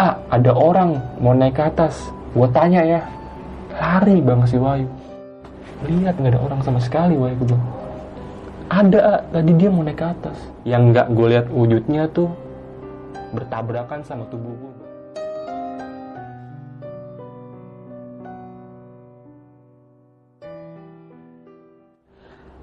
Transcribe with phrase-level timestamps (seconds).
[0.00, 2.08] ah ada orang mau naik ke atas.
[2.32, 3.00] Gue tanya ya.
[3.76, 4.88] Lari bang si Wahyu.
[5.84, 7.60] Lihat nggak ada orang sama sekali Wahyu gue
[8.70, 10.36] ada tadi dia mau naik ke atas.
[10.64, 12.32] Yang nggak gue lihat wujudnya tuh
[13.36, 14.74] bertabrakan sama tubuh gue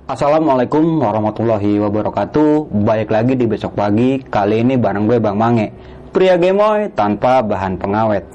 [0.08, 2.72] Assalamualaikum warahmatullahi wabarakatuh.
[2.88, 4.24] Baik lagi di besok pagi.
[4.24, 8.26] Kali ini bareng gue Bang Mange Pria gemoy tanpa bahan pengawet.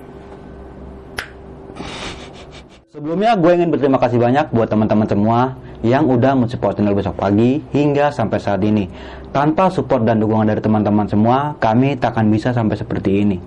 [2.94, 7.58] Sebelumnya gue ingin berterima kasih banyak buat teman-teman semua yang udah mensupport channel besok pagi
[7.74, 8.86] hingga sampai saat ini.
[9.34, 13.42] Tanpa support dan dukungan dari teman-teman semua, kami tak akan bisa sampai seperti ini.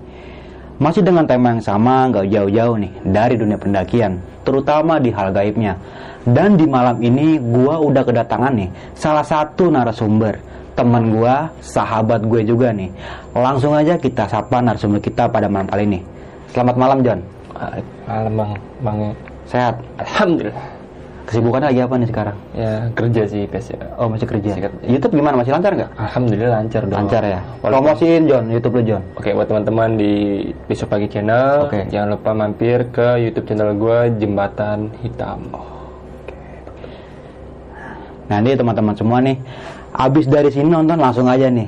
[0.76, 5.72] Masih dengan tema yang sama, gak jauh-jauh nih, dari dunia pendakian, terutama di hal gaibnya.
[6.28, 10.36] Dan di malam ini, gue udah kedatangan nih, salah satu narasumber
[10.76, 12.92] teman gue, sahabat gue juga nih.
[13.32, 16.00] Langsung aja kita sapa narasumber kita pada malam kali ini.
[16.52, 17.20] Selamat malam John.
[18.04, 18.52] Malam bang,
[18.84, 18.98] bang
[19.48, 19.80] Sehat.
[19.96, 20.75] Alhamdulillah.
[21.26, 22.36] Kesibukannya lagi apa nih sekarang?
[22.54, 23.74] Ya kerja sih biasa.
[23.98, 24.46] Oh masih kerja.
[24.46, 24.84] Masih kerja.
[24.86, 25.90] YouTube gimana masih lancar nggak?
[25.98, 26.98] Alhamdulillah lancar dong.
[27.02, 27.40] Lancar ya.
[27.66, 29.02] Walaupun- Promosiin John, YouTube lu John.
[29.18, 30.12] Oke buat teman-teman di
[30.70, 31.82] besok pagi channel, Oke.
[31.90, 35.50] jangan lupa mampir ke YouTube channel gue Jembatan Hitam.
[38.26, 39.38] Nah ini teman-teman semua nih,
[39.94, 41.66] abis dari sini nonton langsung aja nih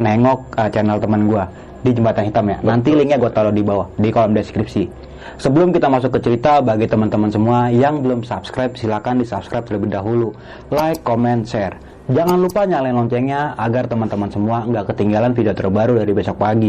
[0.00, 1.44] nengok uh, channel teman gua
[1.80, 2.56] di jembatan hitam ya.
[2.60, 5.03] Nanti linknya gua taruh di bawah di kolom deskripsi.
[5.40, 9.90] Sebelum kita masuk ke cerita, bagi teman-teman semua yang belum subscribe, silakan di subscribe terlebih
[9.90, 10.30] dahulu.
[10.70, 11.93] Like, comment, share.
[12.04, 16.68] Jangan lupa nyalain loncengnya agar teman-teman semua nggak ketinggalan video terbaru dari besok pagi.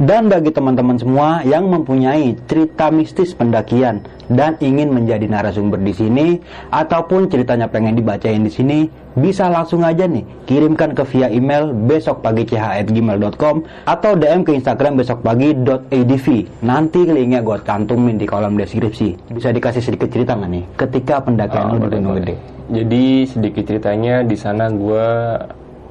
[0.00, 4.00] Dan bagi teman-teman semua yang mempunyai cerita mistis pendakian
[4.32, 6.26] dan ingin menjadi narasumber di sini
[6.72, 8.88] ataupun ceritanya pengen dibacain di sini,
[9.20, 16.26] bisa langsung aja nih kirimkan ke via email besokpagi.ch@gmail.com atau DM ke Instagram besokpagi.adv.
[16.64, 19.28] Nanti linknya gue cantumin di kolom deskripsi.
[19.28, 22.16] Bisa dikasih sedikit cerita nggak nih ketika pendakian lu di Gunung.
[22.24, 22.59] Gede?
[22.70, 25.06] Jadi sedikit ceritanya di sana gue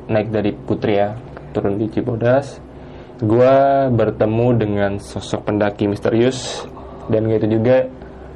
[0.08, 1.12] naik dari Putri ya,
[1.52, 2.56] turun di Cibodas.
[3.20, 6.64] Gue bertemu dengan sosok pendaki misterius
[7.12, 7.84] dan gitu juga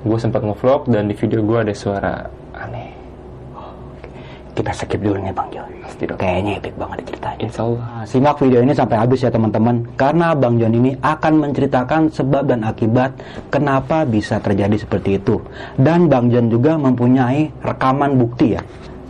[0.04, 3.03] gue sempat ngevlog dan di video gue ada suara aneh.
[4.54, 5.70] Kita skip dulu nih Bang John.
[5.82, 6.18] Pasti dong.
[6.22, 7.38] Kayaknya epic banget ceritanya.
[7.42, 7.88] Insya Allah.
[8.06, 12.62] Simak video ini sampai habis ya teman-teman karena Bang John ini akan menceritakan sebab dan
[12.62, 13.18] akibat
[13.50, 15.42] kenapa bisa terjadi seperti itu
[15.82, 18.62] dan Bang John juga mempunyai rekaman bukti ya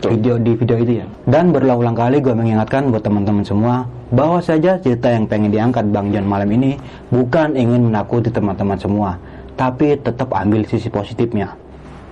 [0.04, 4.76] video di video itu ya dan berulang-ulang kali gue mengingatkan buat teman-teman semua bahwa saja
[4.76, 6.76] cerita yang pengen diangkat Bang John malam ini
[7.08, 9.16] bukan ingin menakuti teman-teman semua
[9.54, 11.56] tapi tetap ambil sisi positifnya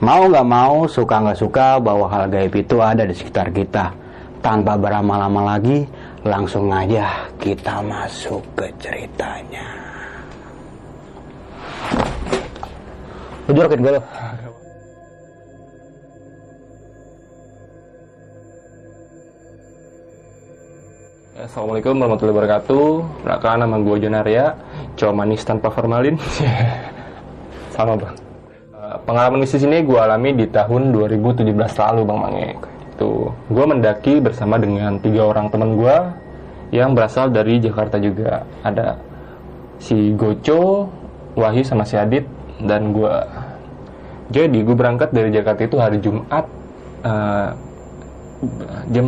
[0.02, 3.94] Mau nggak mau, suka nggak suka bahwa hal gaib itu ada di sekitar kita.
[4.42, 5.86] Tanpa berlama-lama lagi,
[6.26, 9.62] langsung aja kita masuk ke ceritanya.
[13.46, 14.02] Lu gue.
[21.38, 22.86] Assalamualaikum warahmatullahi wabarakatuh.
[23.22, 24.58] Perkenalkan nama gue Jonaria,
[24.98, 26.18] cowok manis tanpa formalin.
[27.78, 28.31] Sama bang.
[29.02, 32.48] Pengalaman mistis ini gue alami di tahun 2017 lalu bang Mange.
[32.96, 35.96] Itu gue mendaki bersama dengan tiga orang teman gue
[36.72, 38.44] yang berasal dari Jakarta juga.
[38.64, 38.96] Ada
[39.80, 40.88] si Goco,
[41.36, 42.24] Wahyu sama si Adit
[42.62, 43.14] dan gue.
[44.32, 46.44] Jadi gue berangkat dari Jakarta itu hari Jumat
[47.04, 47.48] eh,
[48.90, 49.06] jam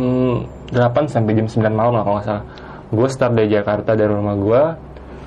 [0.71, 2.45] 8 sampai jam 9 malam lah kalau nggak salah.
[2.93, 4.61] Gue start dari Jakarta dari rumah gue,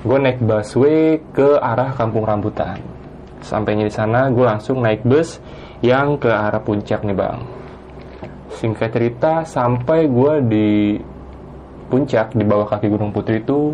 [0.07, 2.98] gue naik busway ke arah Kampung Rambutan.
[3.39, 5.39] Sampainya di sana, gue langsung naik bus
[5.79, 7.39] yang ke arah puncak nih bang.
[8.59, 10.69] Singkat cerita, sampai gue di
[11.87, 13.71] puncak di bawah kaki Gunung Putri itu,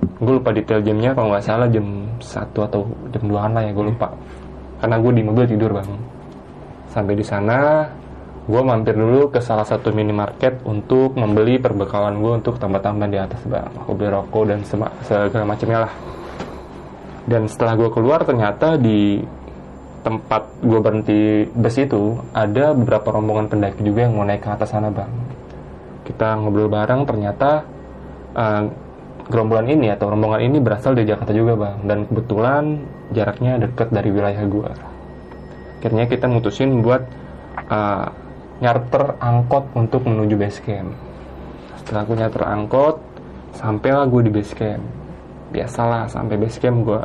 [0.00, 3.86] gue lupa detail jamnya kalau nggak salah jam 1 atau jam 2an lah ya gue
[3.92, 4.08] lupa.
[4.80, 5.90] Karena gue di mobil tidur bang.
[6.88, 7.84] Sampai di sana,
[8.48, 13.44] gue mampir dulu ke salah satu minimarket untuk membeli perbekalan gue untuk tambah-tambah di atas
[13.44, 13.68] bang.
[13.84, 15.92] Aku beli rokok dan segala macamnya lah.
[17.24, 19.20] Dan setelah gue keluar ternyata di
[20.04, 24.72] tempat gue berhenti bus itu ada beberapa rombongan pendaki juga yang mau naik ke atas
[24.72, 25.08] sana bang.
[26.04, 27.64] Kita ngobrol bareng ternyata
[28.36, 28.62] eh,
[29.32, 31.76] gerombolan ini atau rombongan ini berasal dari Jakarta juga bang.
[31.88, 32.64] Dan kebetulan
[33.16, 34.94] jaraknya deket dari wilayah gue
[35.84, 37.04] akhirnya kita mutusin buat
[37.68, 38.08] uh,
[38.64, 40.96] nyarter angkot untuk menuju base camp
[41.76, 42.96] setelah gue nyarter angkot
[43.52, 44.80] sampailah gue di base camp
[45.54, 47.00] biasalah sampai base camp gue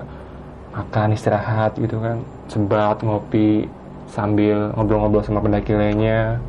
[0.74, 2.18] makan istirahat gitu kan.
[2.50, 3.70] Sebat ngopi
[4.10, 6.42] sambil ngobrol-ngobrol sama pendaki lainnya.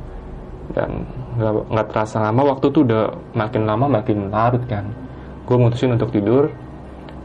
[0.73, 1.05] Dan
[1.37, 3.05] nggak terasa lama waktu tuh udah
[3.37, 4.89] makin lama makin larut kan.
[5.45, 6.49] Gue mutusin untuk tidur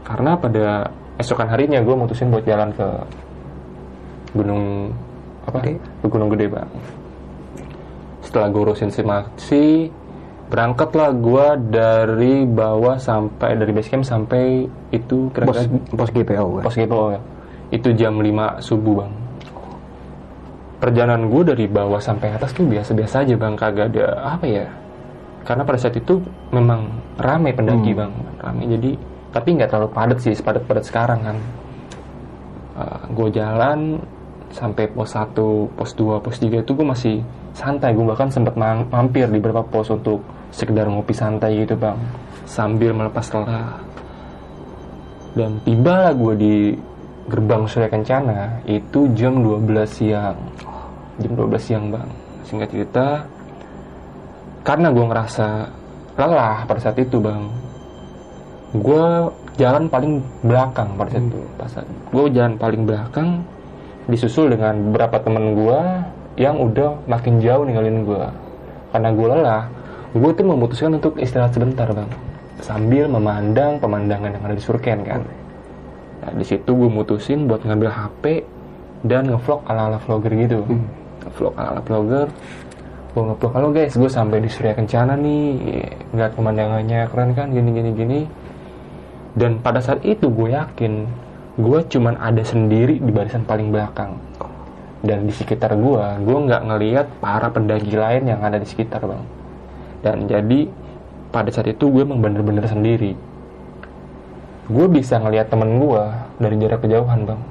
[0.04, 2.86] karena pada esokan harinya gue mutusin buat jalan ke
[4.36, 4.92] gunung
[5.48, 5.58] apa?
[5.62, 5.78] Gede.
[5.80, 6.70] ke gunung gede bang
[8.26, 9.88] setelah gue urusin simasi
[10.46, 15.62] berangkatlah gue dari bawah sampai dari base camp sampai itu Pos, kira-kira
[15.92, 16.62] pos GPO gue.
[16.62, 17.20] pos GPO ya.
[17.68, 19.12] Itu jam 5 subuh bang.
[20.76, 23.54] Perjalanan gue dari bawah sampai atas tuh biasa-biasa aja bang.
[23.54, 24.66] Kagak ada apa ya
[25.42, 26.18] karena pada saat itu
[26.50, 27.98] memang ramai pendaki Hmm.
[27.98, 28.12] bang.
[28.38, 28.90] Ramai jadi
[29.30, 31.36] tapi nggak terlalu padat sih sepadat-padat sekarang kan.
[33.10, 33.98] Gue jalan
[34.48, 35.32] sampai pos 1,
[35.72, 37.16] pos 2, pos 3 itu gue masih
[37.50, 37.90] santai.
[37.90, 40.20] Gue bahkan sempat ma- mampir di beberapa pos untuk
[40.50, 41.98] sekedar ngopi santai gitu bang.
[42.46, 43.82] Sambil melepas lelah.
[45.36, 46.54] Dan tiba gue di
[47.28, 48.62] gerbang Surya Kencana.
[48.64, 50.38] Itu jam 12 siang.
[51.18, 52.08] Jam 12 siang bang.
[52.46, 53.06] Singkat cerita
[54.66, 55.46] karena gue ngerasa
[56.18, 57.46] lelah pada saat itu bang
[58.74, 59.06] gue
[59.56, 61.40] jalan paling belakang pada saat itu.
[61.54, 63.28] Pas gue jalan paling belakang
[64.06, 65.80] disusul dengan beberapa temen gue
[66.36, 68.24] yang udah makin jauh ninggalin gue
[68.92, 69.62] karena gue lelah
[70.16, 72.08] gue tuh memutuskan untuk istirahat sebentar bang.
[72.64, 75.20] Sambil memandang pemandangan yang ada di Surken kan?
[76.24, 78.24] Nah, di situ gue mutusin buat ngambil HP
[79.04, 80.64] dan ngevlog ala ala vlogger gitu.
[81.36, 82.26] Vlog ala ala vlogger.
[83.12, 85.84] Gue ngevlog halo guys gue sampai di Surya Kencana nih.
[86.16, 87.52] Ngeliat pemandangannya keren kan?
[87.52, 88.20] Gini gini gini.
[89.36, 91.04] Dan pada saat itu gue yakin
[91.60, 94.16] gue cuman ada sendiri di barisan paling belakang.
[95.04, 99.35] Dan di sekitar gue gue nggak ngeliat para pendaki lain yang ada di sekitar bang
[100.06, 100.70] dan jadi
[101.34, 103.18] pada saat itu gue emang bener-bener sendiri.
[104.70, 106.02] Gue bisa ngeliat temen gue
[106.38, 107.42] dari jarak kejauhan bang.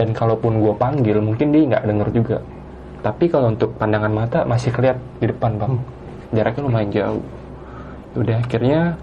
[0.00, 2.38] Dan kalaupun gue panggil mungkin dia nggak denger juga.
[3.04, 5.76] Tapi kalau untuk pandangan mata masih keliat di depan bang.
[6.32, 7.24] Jaraknya lumayan jauh.
[8.16, 8.96] Udah akhirnya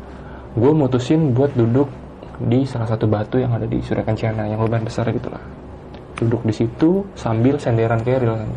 [0.57, 1.93] gue mutusin buat duduk
[2.41, 5.41] di salah satu batu yang ada di Surya Kencana yang lumayan besar gitu lah.
[6.17, 8.49] Duduk di situ sambil senderan keril kan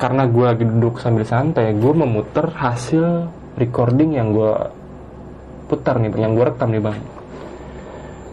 [0.00, 3.28] karena gue lagi duduk sambil santai gue memutar hasil
[3.60, 4.52] recording yang gue
[5.68, 6.98] putar nih yang gue rekam nih bang.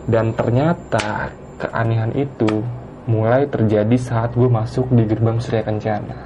[0.07, 2.63] Dan ternyata keanehan itu
[3.11, 6.17] mulai terjadi saat gue masuk di gerbang Surya Kencana.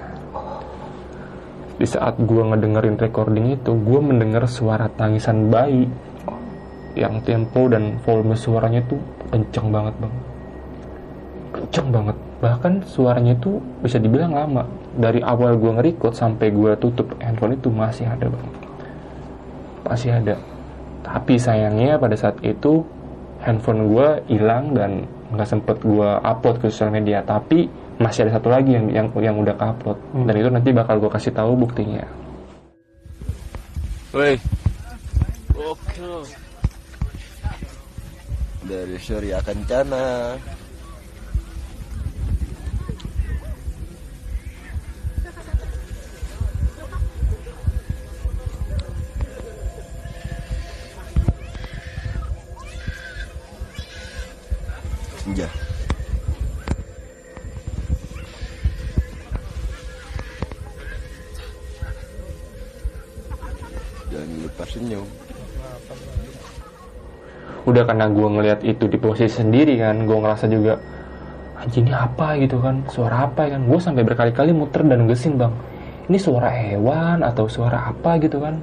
[1.82, 5.90] Di saat gue ngedengerin recording itu gue mendengar suara tangisan bayi
[6.94, 9.02] yang tempo dan volume suaranya tuh
[9.34, 10.31] kenceng banget bang
[11.72, 12.18] kenceng banget.
[12.44, 14.68] Bahkan suaranya itu bisa dibilang lama.
[15.00, 18.48] Dari awal gue nge-record sampai gue tutup handphone itu masih ada bang.
[19.88, 20.36] Masih ada.
[21.00, 22.84] Tapi sayangnya pada saat itu
[23.40, 27.24] handphone gue hilang dan nggak sempet gue upload ke sosial media.
[27.24, 27.72] Tapi
[28.04, 29.96] masih ada satu lagi yang yang yang udah upload
[30.28, 32.04] dan itu nanti bakal gue kasih tahu buktinya.
[34.12, 34.36] Woi.
[35.56, 36.04] Oke.
[38.68, 40.36] Dari Surya Kencana.
[67.82, 70.78] Udah karena gue ngelihat itu di posisi sendiri kan gue ngerasa juga
[71.58, 72.86] anjing ini apa gitu kan?
[72.94, 73.66] Suara apa kan?
[73.66, 75.50] Gue sampai berkali-kali muter dan gesin bang
[76.06, 78.62] ini suara hewan atau suara apa gitu kan?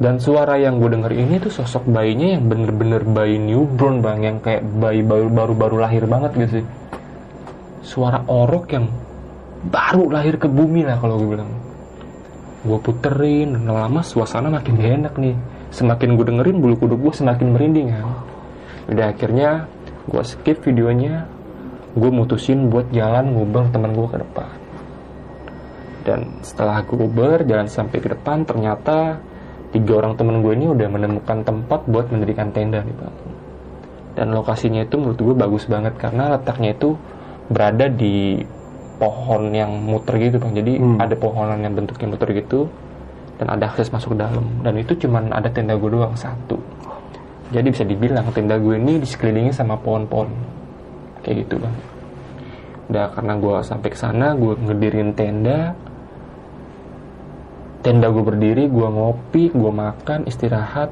[0.00, 4.36] Dan suara yang gue denger ini tuh sosok bayinya yang bener-bener bayi newborn bang yang
[4.40, 6.66] kayak bayi baru baru baru lahir banget gitu sih.
[7.84, 8.88] Suara orok yang
[9.68, 11.52] baru lahir ke bumi lah kalau gue bilang.
[12.64, 17.46] Gue puterin dan lama suasana makin enak nih semakin gue dengerin bulu kuduk gue semakin
[17.54, 18.06] merinding kan?
[18.88, 19.68] Udah akhirnya
[20.08, 21.28] gue skip videonya
[21.92, 24.48] gue mutusin buat jalan nguber teman gue ke depan.
[26.06, 29.20] Dan setelah gue uber jalan sampai ke depan ternyata
[29.68, 33.16] tiga orang temen gue ini udah menemukan tempat buat mendirikan tenda nih bang
[34.16, 36.98] dan lokasinya itu menurut gue bagus banget karena letaknya itu
[37.46, 38.42] berada di
[38.98, 40.98] pohon yang muter gitu bang jadi Hmm.
[40.98, 42.66] ada pohonan yang bentuknya muter gitu
[43.38, 44.44] dan ada akses masuk ke dalam.
[44.60, 46.58] Dan itu cuman ada tenda gue doang satu.
[47.54, 50.28] Jadi bisa dibilang tenda gue ini di sekelilingi sama pohon-pohon.
[51.24, 51.76] Kayak gitu bang.
[52.92, 55.72] Udah karena gue sampai ke sana gue ngedirin tenda.
[57.80, 60.90] Tenda gue berdiri gue ngopi gue makan istirahat.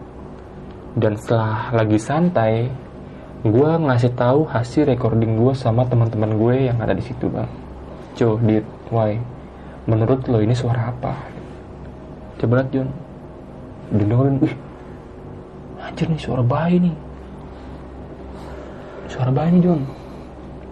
[0.97, 2.73] Dan setelah lagi santai
[3.45, 7.50] gue ngasih tahu hasil recording gue sama teman-teman gue yang ada di situ bang.
[8.17, 9.21] Co, dit, why
[9.87, 11.36] menurut lo ini suara apa
[12.43, 12.88] coba lihat John
[13.93, 14.37] dengerin
[15.81, 16.97] anjir nih suara bayi nih
[19.09, 19.81] suara bayi nih John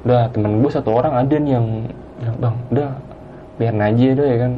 [0.04, 1.66] udah temen gue satu orang ada nih yang
[2.20, 2.90] bilang bang udah
[3.56, 4.52] biarin aja deh ya kan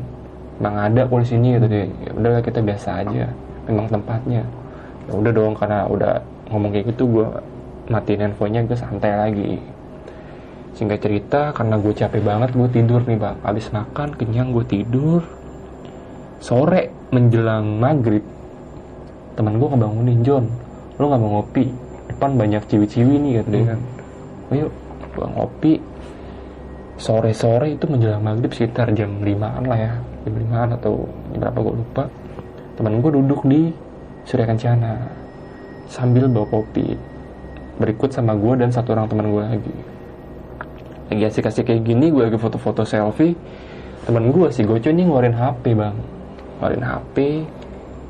[0.56, 1.88] Bang ada kok di sini gitu deh.
[2.00, 3.28] Ya udah kita biasa aja.
[3.68, 4.42] Memang tempatnya.
[5.04, 7.28] Ya udah dong karena udah ngomong kayak gitu gue
[7.92, 9.60] matiin handphonenya gue santai lagi.
[10.76, 13.36] Singkat cerita karena gue capek banget gue tidur nih bang.
[13.44, 15.20] Abis makan kenyang gue tidur.
[16.40, 18.24] Sore menjelang maghrib
[19.36, 20.44] teman gue ngebangunin John
[20.96, 21.68] lo nggak mau ngopi?
[22.08, 23.80] Depan banyak ciwi-ciwi nih gitu deh kan.
[24.48, 24.66] Ayo
[25.12, 25.72] gue ngopi.
[26.96, 29.92] Sore-sore itu menjelang maghrib sekitar jam 5an lah ya
[30.24, 32.04] jam 5an atau jam berapa gue lupa
[32.80, 33.68] teman gue duduk di
[34.24, 34.96] Surya Kencana
[35.92, 36.96] sambil bawa kopi
[37.76, 39.74] berikut sama gue dan satu orang teman gue lagi.
[41.12, 43.36] Lagi asik-asik kayak gini gue lagi foto-foto selfie
[44.08, 46.15] teman gue si Goco ini ngeluarin HP bang
[46.56, 47.16] ngeluarin HP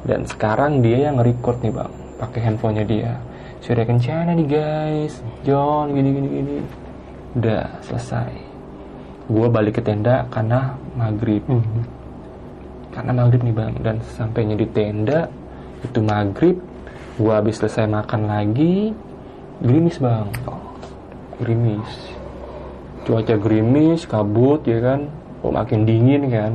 [0.07, 1.93] dan sekarang dia yang nge-record nih bang.
[2.17, 3.13] Pakai handphonenya dia.
[3.59, 5.19] Surya Kencana nih guys.
[5.43, 6.57] John gini gini gini.
[7.35, 8.31] Udah selesai.
[9.27, 11.43] Gue balik ke tenda karena maghrib.
[12.95, 13.73] Karena maghrib nih bang.
[13.83, 15.27] Dan sampainya di tenda
[15.83, 16.57] itu maghrib
[17.19, 18.95] gue habis selesai makan lagi
[19.59, 20.31] gerimis bang.
[21.43, 21.91] Gerimis.
[23.03, 25.11] Cuaca gerimis kabut ya kan.
[25.43, 26.55] Oh, makin dingin kan?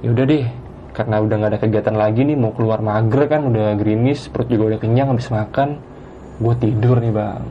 [0.00, 0.59] Ya udah deh
[0.90, 4.74] karena udah nggak ada kegiatan lagi nih mau keluar mager kan udah gerimis perut juga
[4.74, 5.78] udah kenyang habis makan
[6.40, 7.44] gue tidur nih bang.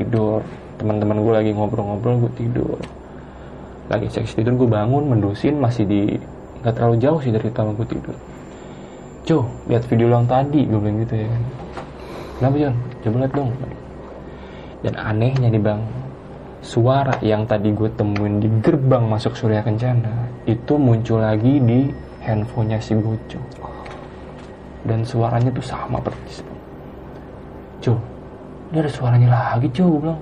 [0.00, 0.40] Tidur.
[0.78, 2.78] Teman-teman gue lagi ngobrol-ngobrol gue tidur.
[3.92, 6.02] Lagi seks tidur gue bangun mendusin masih di
[6.64, 8.16] nggak terlalu jauh sih dari kamar gue tidur.
[9.28, 11.28] Cow, lihat video yang tadi gue bilang gitu ya.
[11.28, 11.42] Kan
[12.40, 12.74] kenapa John
[13.04, 13.50] coba lihat dong.
[14.78, 15.80] Dan anehnya nih bang
[16.62, 21.86] suara yang tadi gue temuin di gerbang masuk Surya Kencana itu muncul lagi di
[22.28, 23.40] handphonenya si Goco
[24.84, 26.44] dan suaranya tuh sama persis
[27.80, 27.96] Cow,
[28.70, 30.20] ini ada suaranya lagi Cow gue bilang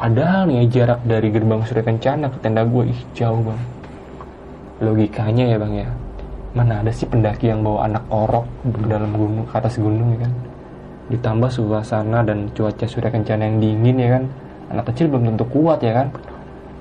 [0.00, 3.60] Padahal nih jarak dari gerbang Surya Kencana ke tenda gue ih jauh bang.
[4.80, 5.88] Logikanya ya bang ya.
[6.56, 8.48] Mana ada sih pendaki yang bawa anak orok
[8.88, 10.32] dalam gunung ke atas gunung ya kan.
[11.12, 14.24] Ditambah suasana dan cuaca Surya Kencana yang dingin ya kan.
[14.72, 16.08] Anak kecil belum tentu kuat ya kan.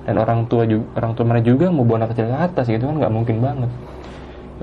[0.09, 2.81] Dan orang tua juga orang tua mereka juga mau bawa anak kecil ke atas gitu
[2.89, 3.69] kan nggak mungkin banget.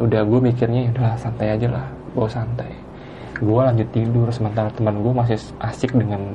[0.03, 1.87] Udah gue mikirnya ya udah santai aja lah,
[2.19, 2.75] bawa santai.
[3.39, 6.35] Gue lanjut tidur sementara teman gue masih asik dengan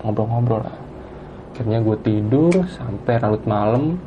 [0.00, 0.64] ngobrol-ngobrol.
[0.64, 0.72] Lah
[1.52, 4.00] akhirnya gue tidur sampai larut malam.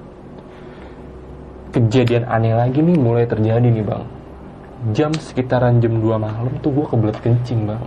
[1.70, 4.02] Kejadian aneh lagi nih mulai terjadi nih bang.
[4.98, 7.86] Jam sekitaran jam 2 malam tuh gue kebelet kencing bang.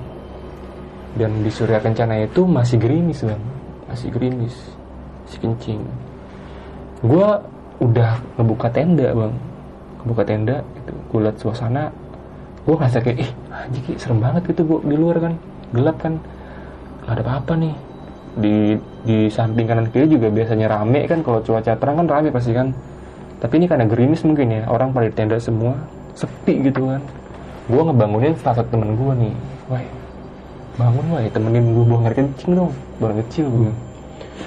[1.19, 3.43] Dan di Surya Kencana itu masih gerimis bang.
[3.91, 4.55] Masih gerimis
[5.35, 5.81] masih kencing
[7.05, 7.29] gue
[7.85, 9.35] udah ngebuka tenda bang.
[10.01, 10.93] Ngebuka tenda gitu.
[11.13, 11.93] Gue liat suasana
[12.65, 15.33] gue ngerasa kayak ih anjir Ki, serem banget gitu gue di luar kan.
[15.77, 16.17] Gelap kan.
[17.05, 17.75] Nggak ada apa-apa nih.
[18.35, 18.57] Di
[19.05, 21.21] di samping kanan kiri juga biasanya rame kan.
[21.21, 22.73] Kalau cuaca terang kan rame pasti kan.
[23.39, 24.63] Tapi ini karena gerimis mungkin ya.
[24.73, 25.77] Orang pada tenda semua
[26.17, 27.05] sepi gitu kan.
[27.69, 29.35] Gue ngebangunin salah satu temen gue nih.
[29.69, 29.85] Wah
[30.75, 32.73] bangun wah temenin gue buang air kencing dong.
[32.97, 33.73] Buang kecil gue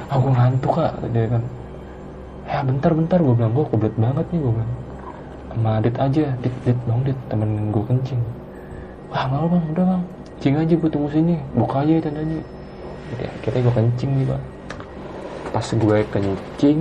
[0.08, 1.44] gue ngantuk kak dia kan
[2.48, 4.74] ya bentar bentar gue bilang gue kebelet banget nih gue bilang.
[5.48, 8.22] Sama Adit aja Dit Dit bang Dit temenin gue kencing.
[9.12, 10.04] Wah nggak bang udah bang.
[10.38, 11.36] Kencing aja gue tunggu sini.
[11.54, 12.40] Buka aja tendanya
[13.08, 14.44] jadi akhirnya gue kencing nih bang
[15.48, 16.80] pas gue kencing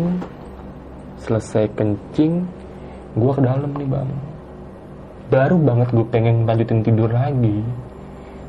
[1.23, 2.43] selesai kencing
[3.15, 4.11] gue ke dalam nih bang.
[5.27, 7.63] Baru banget gue pengen lanjutin tidur lagi.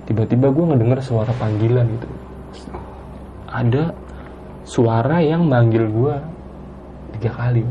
[0.10, 2.08] Tiba-tiba gue ngedenger suara panggilan gitu
[3.58, 3.96] ada
[4.68, 6.16] suara yang manggil gue
[7.18, 7.66] tiga kali.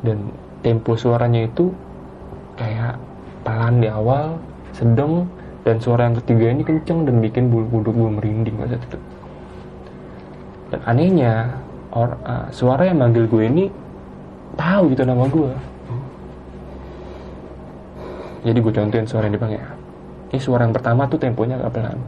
[0.00, 0.32] Dan
[0.64, 1.70] tempo suaranya itu
[2.56, 2.96] kayak
[3.44, 4.40] pelan di awal
[4.72, 5.28] sedang
[5.64, 8.98] dan suara yang ketiga ini kenceng dan bikin bulu kuduk gue merinding pada saat itu.
[10.72, 11.34] Dan anehnya
[11.92, 13.64] or, uh, suara yang manggil gue ini
[14.56, 15.52] tahu gitu nama gue
[18.40, 19.60] jadi gue contohin suara yang dipanggil.
[20.32, 21.98] Ini suara yang pertama tuh temponya agak pelan.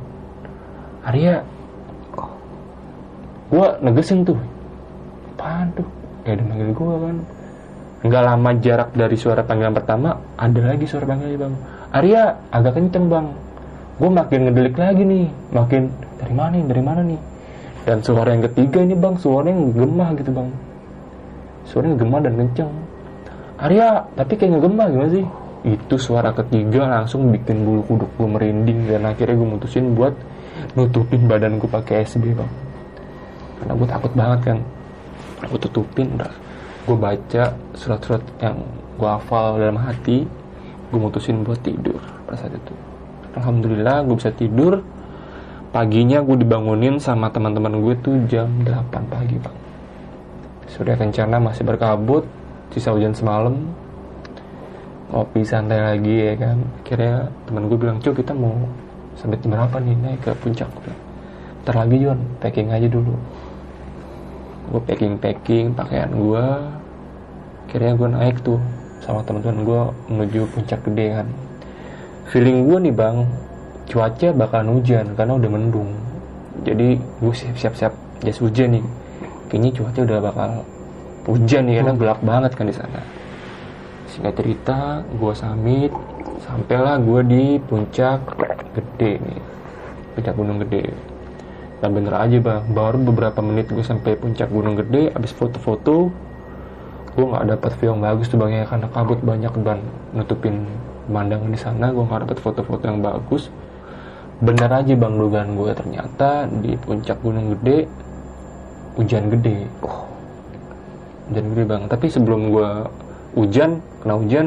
[1.04, 1.44] Arya
[3.52, 4.40] gue negesin tuh
[5.42, 5.88] apaan tuh?
[6.22, 7.16] Kayak ada manggil gue kan.
[8.02, 10.08] Nggak lama jarak dari suara panggilan pertama
[10.38, 11.54] ada lagi suara panggilan bang.
[11.90, 12.22] Arya
[12.54, 13.26] agak kenceng bang.
[13.98, 15.26] Gue makin ngedelik lagi nih.
[15.50, 15.82] Makin
[16.22, 16.64] dari mana nih?
[16.70, 17.20] Dari mana nih?
[17.82, 20.48] Dan suara yang ketiga ini bang suaranya gemah gitu bang.
[21.66, 22.70] Suaranya gemah dan kenceng.
[23.58, 25.26] Arya tapi kayak ngegema gimana sih?
[25.62, 30.14] Itu suara ketiga langsung bikin bulu kuduk gue merinding dan akhirnya gue mutusin buat
[30.78, 32.50] nutupin badan gue pakai SB bang.
[33.58, 34.58] Karena gue takut banget kan
[35.48, 36.32] gue tutupin udah.
[36.82, 38.58] Gue baca surat-surat yang
[38.98, 40.26] gue hafal dalam hati.
[40.92, 42.74] Gue mutusin buat tidur pada saat itu.
[43.38, 44.82] Alhamdulillah gue bisa tidur.
[45.72, 49.62] Paginya gue dibangunin sama teman-teman gue tuh jam 8 pagi bang
[50.72, 52.24] surya kencana masih berkabut
[52.72, 53.52] sisa hujan semalam.
[55.12, 56.58] Ngopi santai lagi ya kan.
[56.80, 58.56] Akhirnya teman gue bilang cuy kita mau
[59.20, 60.72] sampai jam berapa nih naik ke puncak?
[61.62, 61.96] Ntar lagi
[62.40, 63.12] packing aja dulu
[64.72, 66.44] gue packing packing pakaian gue
[67.68, 68.56] akhirnya gue naik tuh
[69.04, 69.80] sama teman-teman gue
[70.12, 71.28] menuju puncak gede kan.
[72.30, 73.26] Feeling gue nih bang
[73.90, 75.90] cuaca bakalan hujan karena udah mendung.
[76.62, 78.84] Jadi gue siap-siap jas hujan nih.
[79.50, 80.50] Kayaknya cuaca udah bakal
[81.28, 83.00] hujan nih karena gelap banget kan di sana.
[84.08, 85.92] Singkat cerita gue samit
[86.46, 88.22] sampailah gue di puncak
[88.72, 89.40] gede nih.
[90.14, 91.11] Puncak gunung gede
[91.82, 92.62] dan bener aja bang.
[92.70, 96.14] Baru beberapa menit gue sampai puncak gunung gede abis foto-foto
[97.12, 98.64] gue nggak dapat view yang bagus tuh bang ya.
[98.70, 99.82] Karena kabut banyak dan
[100.14, 100.64] nutupin
[101.10, 103.50] pemandangan di sana gue nggak dapat foto-foto yang bagus.
[104.38, 107.90] Bener aja bang dugaan gue ternyata di puncak gunung gede
[108.94, 109.66] hujan gede.
[109.82, 110.06] Oh,
[111.28, 111.82] hujan gede bang.
[111.90, 112.68] Tapi sebelum gue
[113.34, 114.46] hujan kena hujan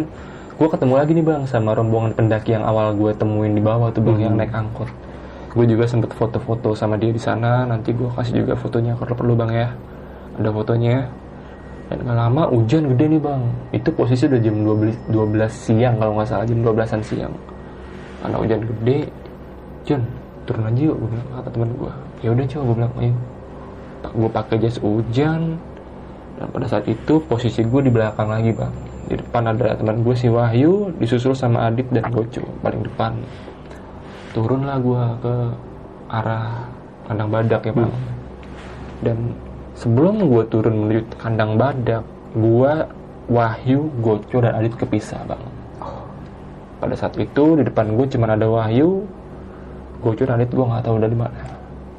[0.56, 4.00] gue ketemu lagi nih bang sama rombongan pendaki yang awal gue temuin di bawah tuh
[4.00, 4.88] bang yang naik angkot
[5.56, 7.64] gue juga sempet foto-foto sama dia di sana.
[7.64, 9.68] Nanti gue kasih juga fotonya kalau perlu bang ya.
[10.36, 11.08] Ada fotonya.
[11.86, 13.42] Dan gak lama hujan gede nih bang.
[13.72, 17.34] Itu posisi udah jam 12, 12 siang kalau nggak salah jam 12an siang.
[18.20, 19.00] Karena hujan gede
[19.86, 20.02] John
[20.46, 23.16] turun aja yuk gue bilang kata teman gue ya udah coba gue bilang ayo.
[24.12, 25.42] Gue pakai jas hujan.
[26.36, 28.74] Dan pada saat itu posisi gue di belakang lagi bang.
[29.08, 33.16] Di depan ada teman gue si Wahyu disusul sama Adit dan Goco paling depan
[34.36, 35.36] turunlah gue ke
[36.12, 36.68] arah
[37.08, 37.94] kandang badak ya bang
[39.00, 39.18] dan
[39.80, 42.04] sebelum gue turun menuju kandang badak
[42.36, 42.74] gue
[43.26, 45.40] Wahyu Goco dan Adit kepisah bang
[46.84, 49.08] pada saat itu di depan gue cuma ada Wahyu
[50.04, 51.42] Goco dan Adit gue nggak tahu dari mana.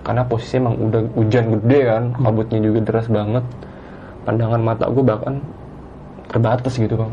[0.06, 3.42] Karena posisinya emang udah hujan gede kan kabutnya juga deras banget.
[4.22, 5.42] Pandangan mata gue bahkan
[6.30, 7.12] terbatas gitu bang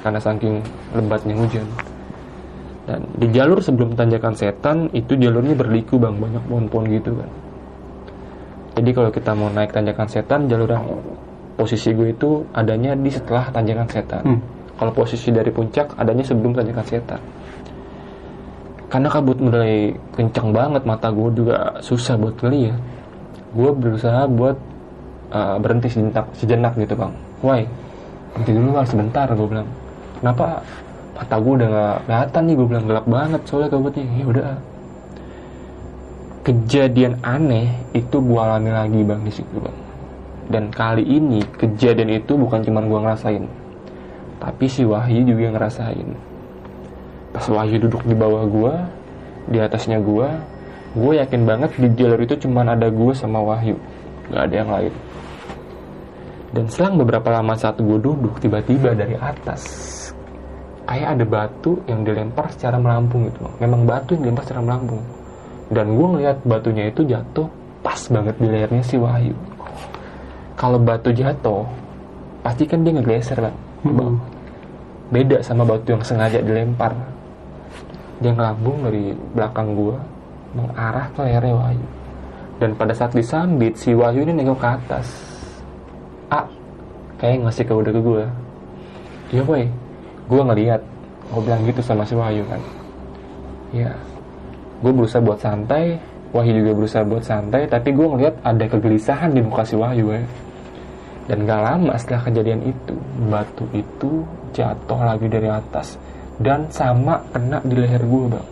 [0.00, 0.64] karena saking
[0.96, 1.66] lebatnya hujan
[2.90, 6.18] dan di jalur sebelum tanjakan setan itu jalurnya berliku bang.
[6.18, 7.30] Banyak pohon-pohon gitu kan.
[8.74, 10.90] Jadi kalau kita mau naik tanjakan setan jalur yang
[11.54, 14.24] posisi gue itu adanya di setelah tanjakan setan.
[14.26, 14.40] Hmm.
[14.80, 17.20] kalau posisi dari puncak adanya sebelum tanjakan setan.
[18.88, 22.80] Karena kabut mulai kencang banget mata gue juga susah buat ngeliat.
[23.52, 24.56] Gue berusaha buat
[25.36, 27.12] uh, berhenti sejenak, sejenak gitu bang.
[27.44, 27.68] Why
[28.32, 28.86] berhenti dulu bang.
[28.88, 29.68] Sebentar gue bilang.
[30.16, 30.64] Kenapa
[31.20, 34.06] mata gue udah gak kelihatan nih gue bilang gelap banget soalnya kabutnya.
[34.16, 34.52] Ya udah.
[36.40, 39.76] Kejadian aneh itu gue alami lagi bang di situ bang.
[40.48, 43.44] Dan kali ini kejadian itu bukan cuma gue ngerasain
[44.40, 46.08] tapi si Wahyu juga ngerasain.
[47.30, 48.74] Pas Wahyu duduk di bawah gue
[49.52, 50.28] di atasnya gue
[50.90, 53.76] gue yakin banget di jalur itu cuman ada gue sama Wahyu.
[54.32, 54.94] Nggak ada yang lain.
[56.50, 59.62] Dan selang beberapa lama saat gue duduk tiba-tiba dari atas
[60.90, 65.00] kayak ada batu yang dilempar secara melambung gitu memang batu yang dilempar secara melambung
[65.70, 67.46] dan gue ngeliat batunya itu jatuh
[67.80, 69.38] pas banget di lehernya si Wahyu.
[70.58, 71.62] Kalau batu jatuh
[72.42, 73.54] pasti kan dia ngegeser kan?
[73.86, 74.18] Bawah.
[75.10, 76.90] beda sama batu yang sengaja dilempar.
[78.20, 79.96] Dia ngelambung dari belakang gua
[80.58, 81.86] mengarah ke lehernya Wahyu.
[82.60, 85.06] Dan pada saat disambit si Wahyu ini nengok ke atas.
[86.34, 86.50] Ah
[87.22, 88.26] kayak ngasih kode ke gua.
[89.30, 89.70] Iya boy
[90.30, 90.80] gua ngeliat
[91.34, 92.62] gua bilang gitu sama si Wahyu kan.
[93.74, 93.90] Ya
[94.80, 96.00] gue berusaha buat santai
[96.32, 100.22] Wahyu juga berusaha buat santai tapi gue ngeliat ada kegelisahan di muka si Wahyu ya
[101.28, 102.94] dan gak lama setelah kejadian itu
[103.30, 105.94] batu itu jatuh lagi dari atas
[106.42, 108.48] dan sama kena di leher gue bang.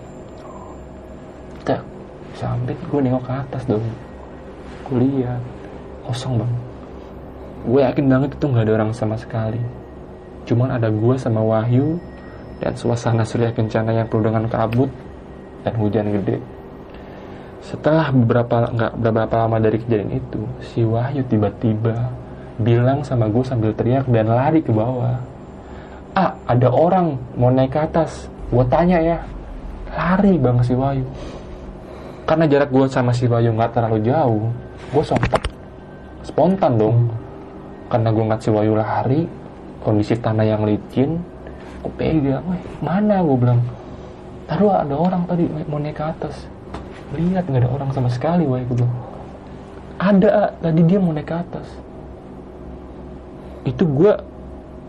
[1.67, 1.83] Tak
[2.39, 3.83] sampai gue nengok ke atas dong.
[4.87, 5.43] Gue lihat
[6.07, 6.53] kosong bang.
[7.67, 9.59] Gue yakin banget itu nggak ada orang sama sekali
[10.49, 12.01] cuman ada gue sama Wahyu
[12.59, 14.89] dan suasana surya kencana yang penuh dengan kabut
[15.63, 16.41] dan hujan gede.
[17.61, 20.41] Setelah beberapa nggak beberapa lama dari kejadian itu
[20.73, 22.09] si Wahyu tiba-tiba
[22.59, 25.21] bilang sama gue sambil teriak dan lari ke bawah.
[26.17, 28.27] Ah ada orang mau naik ke atas.
[28.49, 29.19] Gue tanya ya.
[29.93, 31.05] Lari bang si Wahyu.
[32.25, 34.49] Karena jarak gue sama si Wahyu nggak terlalu jauh
[34.89, 35.45] gue sontak
[36.25, 37.13] spontan dong.
[37.93, 39.29] Karena gue ngeliat si Wahyu lari
[39.83, 41.23] kondisi tanah yang licin
[41.79, 43.23] gue pegang "Weh, mana?
[43.23, 43.61] Gue bilang
[44.51, 46.49] taruh ada orang tadi weh, mau naik ke atas.
[47.15, 48.97] Lihat nggak ada orang sama sekali wah gue bilang.
[49.99, 51.69] Ada ah, tadi dia mau naik ke atas.
[53.63, 54.13] Itu gue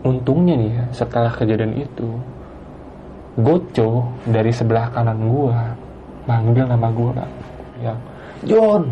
[0.02, 2.08] untungnya nih ya setelah kejadian itu
[3.36, 5.56] Goco dari sebelah kanan gue
[6.24, 7.32] manggil nama gue bang
[7.84, 7.94] ya
[8.48, 8.90] John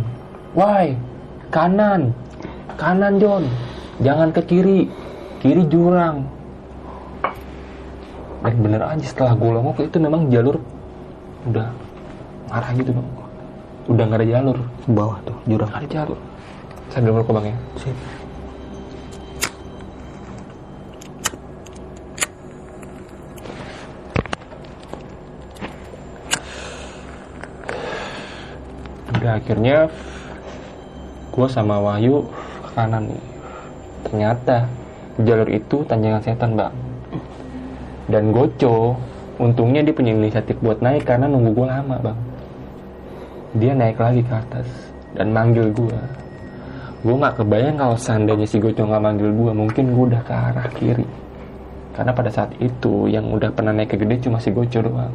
[0.52, 0.92] why?
[1.48, 2.12] Kanan
[2.78, 3.44] kanan John.
[3.98, 4.86] Jangan ke kiri
[5.38, 6.26] kiri jurang.
[8.38, 10.56] Dan bener aja setelah gue longok itu memang jalur
[11.46, 11.68] udah
[12.48, 13.08] ngarah gitu bang.
[13.88, 14.58] Udah nggak ada jalur.
[14.58, 15.70] Ke bawah tuh jurang.
[15.74, 16.18] ada jalur.
[16.88, 17.56] Saya dulu ke bang ya.
[17.82, 17.98] Sip.
[29.28, 29.92] udah akhirnya
[31.34, 32.24] gue sama Wahyu
[32.64, 33.24] ke kanan nih.
[34.08, 34.64] Ternyata
[35.22, 36.74] jalur itu tanjakan setan bang
[38.08, 38.96] dan Goco
[39.36, 42.18] untungnya dia punya inisiatif buat naik karena nunggu gue lama bang.
[43.60, 44.68] Dia naik lagi ke atas
[45.16, 46.00] dan manggil gue
[46.98, 50.68] gue nggak kebayang kalau seandainya si Goco nggak manggil gue mungkin gue udah ke arah
[50.74, 51.06] kiri.
[51.94, 55.14] Karena pada saat itu yang udah pernah naik ke gede cuma si Goco doang.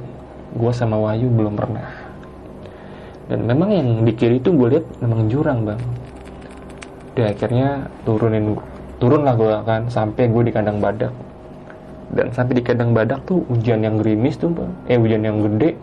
[0.53, 1.89] Gue sama Wahyu belum pernah.
[3.27, 5.81] Dan memang yang di kiri itu gue lihat memang jurang bang.
[7.17, 8.53] Dia akhirnya turunin
[9.03, 11.11] turun lah gue kan sampai gue di kandang badak.
[12.15, 14.71] Dan sampai di kandang badak tuh hujan yang gerimis tuh bang.
[14.87, 15.75] Eh hujan yang gede.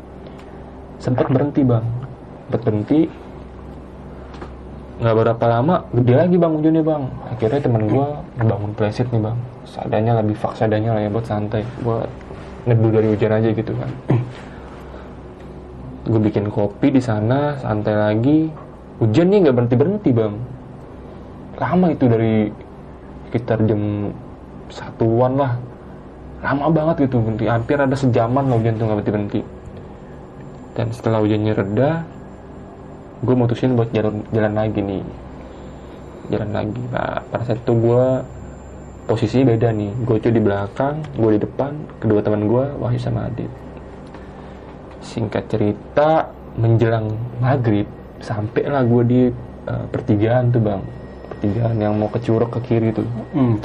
[0.96, 1.84] Sempat berhenti bang.
[2.48, 3.00] Sempat berhenti.
[5.04, 7.02] Nggak berapa lama gede lagi bang hujannya bang.
[7.28, 8.06] Akhirnya teman gue
[8.40, 9.36] bangun plesit nih bang.
[9.68, 11.60] Seadanya lebih fak seadanya lah ya buat santai.
[11.84, 12.08] Buat
[12.64, 13.90] neduh dari hujan aja gitu kan.
[16.08, 18.48] Gue bikin kopi di sana santai lagi.
[18.96, 20.34] Hujannya nggak berhenti berhenti bang.
[21.60, 22.48] Lama itu dari
[23.30, 24.10] sekitar jam
[24.66, 25.54] satuan lah.
[26.42, 27.46] Lama banget gitu berhenti.
[27.46, 29.40] Hampir ada sejaman lah hujan tuh nggak berhenti berhenti.
[30.74, 31.90] Dan setelah hujannya reda
[33.20, 35.02] gue mutusin buat jalan jalan lagi nih.
[36.34, 36.82] Jalan lagi.
[36.90, 38.04] Nah pada saat itu gue
[39.06, 39.92] posisinya beda nih.
[40.02, 43.52] Gue di belakang gue di depan kedua teman gue Wahyu sama Adit.
[45.06, 47.86] Singkat cerita menjelang maghrib
[48.18, 49.20] sampailah gue di
[49.70, 50.82] eh, pertigaan tuh bang
[51.40, 53.08] pertigaan yang mau ke curug ke kiri tuh.
[53.32, 53.56] Hmm,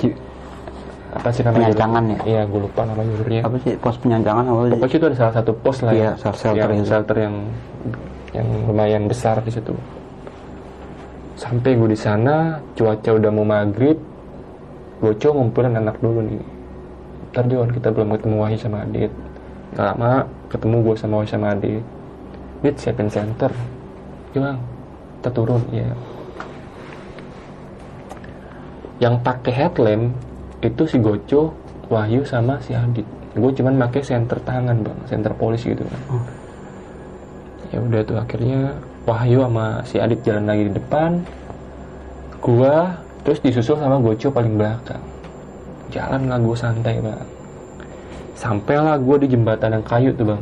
[1.12, 1.72] apa sih namanya?
[1.76, 2.18] Penyancangan ya?
[2.24, 4.72] iya gue lupa nama jalurnya Apa sih pos penyancangan apa sih?
[4.76, 6.32] pokoknya itu ada salah satu pos lah Iya, ya.
[6.36, 6.88] shelter yang, itu.
[6.92, 7.36] shelter yang
[8.36, 9.76] yang lumayan besar di situ.
[11.36, 14.00] Sampai gue di sana cuaca udah mau maghrib
[15.04, 16.40] gue ngumpulin anak dulu nih.
[17.36, 19.12] Ntar Jon kita belum ketemu Wahyu sama Adit.
[19.76, 21.84] Gak lama ketemu gue sama Wahyu sama Adit.
[22.64, 23.52] Dit siapin center
[24.32, 24.56] Gimana?
[25.20, 25.64] Kita turun.
[25.72, 25.92] Ya
[29.00, 30.16] yang pakai headlamp
[30.64, 31.52] itu si Goco,
[31.92, 33.04] Wahyu sama si Adit.
[33.36, 36.02] Gue cuman pakai senter tangan bang, senter polis gitu kan.
[37.76, 41.22] Ya udah tuh akhirnya Wahyu sama si Adit jalan lagi di depan.
[42.40, 45.02] Gua terus disusul sama Goco paling belakang.
[45.92, 47.28] Jalan lah gue santai bang.
[48.36, 50.42] Sampailah gue di jembatan yang kayu tuh bang.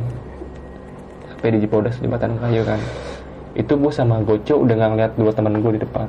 [1.28, 2.80] Sampai di Cipodas jembatan kayu kan.
[3.58, 6.06] Itu gue sama Goco udah nggak ngeliat dua teman gue di depan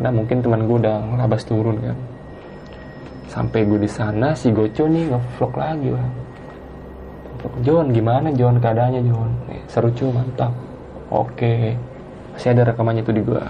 [0.00, 1.92] karena mungkin teman gue udah ngelabas turun kan.
[3.28, 8.56] Sampai gue di sana si Goco nih ngevlog lagi Vlog, John gimana John?
[8.64, 9.28] Keadaannya John?
[9.68, 10.56] Seru cuy mantap
[11.12, 11.76] oke.
[12.32, 13.44] Masih ada rekamannya tuh di gua.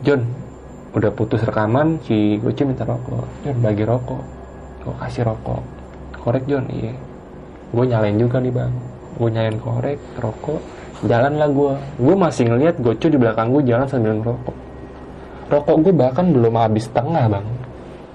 [0.00, 0.24] John
[0.96, 3.28] udah putus rekaman si Goco minta rokok.
[3.44, 4.24] John bagi rokok.
[4.88, 5.60] Gue kasih rokok.
[6.16, 6.64] Korek John?
[6.72, 6.96] Iya.
[7.76, 8.72] Gue nyalain juga nih bang.
[9.20, 10.64] Gue nyalain korek rokok.
[11.04, 14.67] Jalan lah gue gue masih ngeliat Goco di belakang gue jalan sambil ngerokok
[15.48, 17.46] rokok gue bahkan belum habis setengah bang.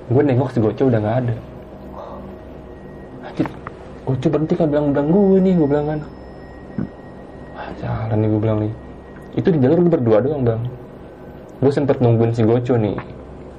[0.09, 1.35] Gue nengok si Goco udah nggak ada.
[3.25, 3.47] Anjir,
[4.05, 5.99] Goco berhenti kan bilang bilang gue nih gue bilang kan.
[7.57, 8.73] Ah, jalan nih gue bilang nih.
[9.33, 10.61] Itu di jalur gue berdua doang bang.
[11.57, 12.97] Gue sempet nungguin si Goco nih.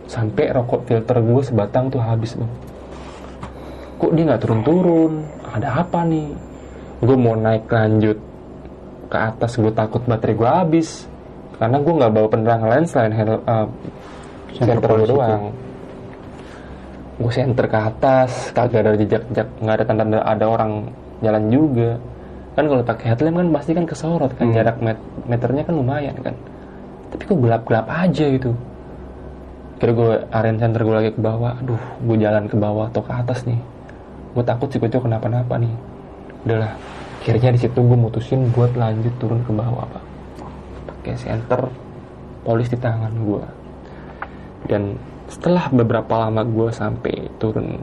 [0.06, 2.52] Sampai rokok filter gue sebatang tuh habis bang.
[3.98, 5.12] Kok dia nggak turun-turun?
[5.50, 6.28] Ada apa nih?
[7.02, 8.18] Gue mau naik lanjut
[9.08, 11.06] ke atas gue takut baterai gue habis
[11.58, 13.66] karena gue nggak bawa penerang lain selain handle, uh,
[14.54, 15.50] Senter gue doang.
[17.18, 20.86] Gue senter ke atas kagak ada jejak-jejak nggak ada tanda ada orang
[21.22, 21.90] jalan juga.
[22.54, 24.54] Kan kalau pakai headlamp kan pasti kan kesorot kan Hmm.
[24.54, 26.34] jarak met- meternya kan lumayan kan.
[27.10, 28.50] Tapi kok gelap-gelap aja gitu.
[29.82, 33.10] Kira gue aren center gue lagi ke bawah aduh gue jalan ke bawah atau ke
[33.10, 33.58] atas nih.
[34.38, 35.74] Gue takut sih gue kenapa-napa nih.
[36.46, 36.74] Udahlah
[37.24, 40.13] akhirnya di situ gue mutusin buat lanjut turun ke bawah pak
[41.04, 41.68] pakai senter
[42.48, 43.44] polis di tangan gue
[44.72, 44.96] dan
[45.28, 47.76] setelah beberapa lama gue sampai turun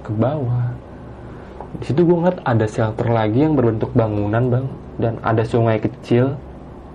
[0.00, 0.72] ke bawah
[1.80, 4.66] di situ gue ngeliat ada shelter lagi yang berbentuk bangunan bang.
[5.00, 6.36] Dan ada sungai kecil.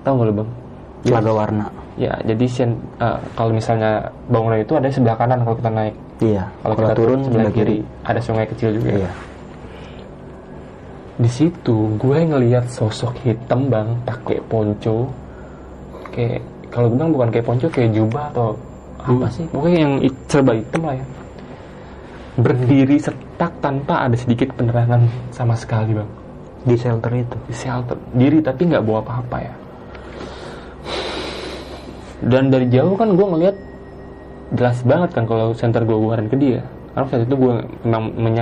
[0.06, 0.50] Tau gak lo bang?
[1.02, 1.66] Telaga warna.
[1.98, 5.96] ya jadi sen- eh, kalau misalnya bangunan itu ada sebelah kanan kalau kita naik.
[6.22, 6.46] Iya.
[6.62, 8.90] kalau kita turun sebelah kiri ada sungai kecil juga.
[9.02, 9.12] Iya.
[11.18, 15.10] di situ gue ngelihat sosok hitam bang pakai ponco
[16.18, 16.42] kayak
[16.74, 18.58] kalau gue bilang bukan kayak ponco kayak jubah atau
[18.98, 19.46] apa sih?
[19.54, 19.94] Pokoknya yang
[20.26, 21.06] serba hitam lah ya.
[22.38, 26.10] Berdiri setak tanpa ada sedikit penerangan sama sekali bang.
[26.66, 27.38] Di shelter itu.
[27.48, 27.98] di shelter.
[28.12, 29.54] Diri tapi nggak bawa apa-apa ya.
[32.26, 33.56] Dan dari jauh kan gue ngeliat
[34.58, 36.66] jelas banget kan kalau center gue keluarin ke dia.
[36.98, 37.54] Karena saat itu gue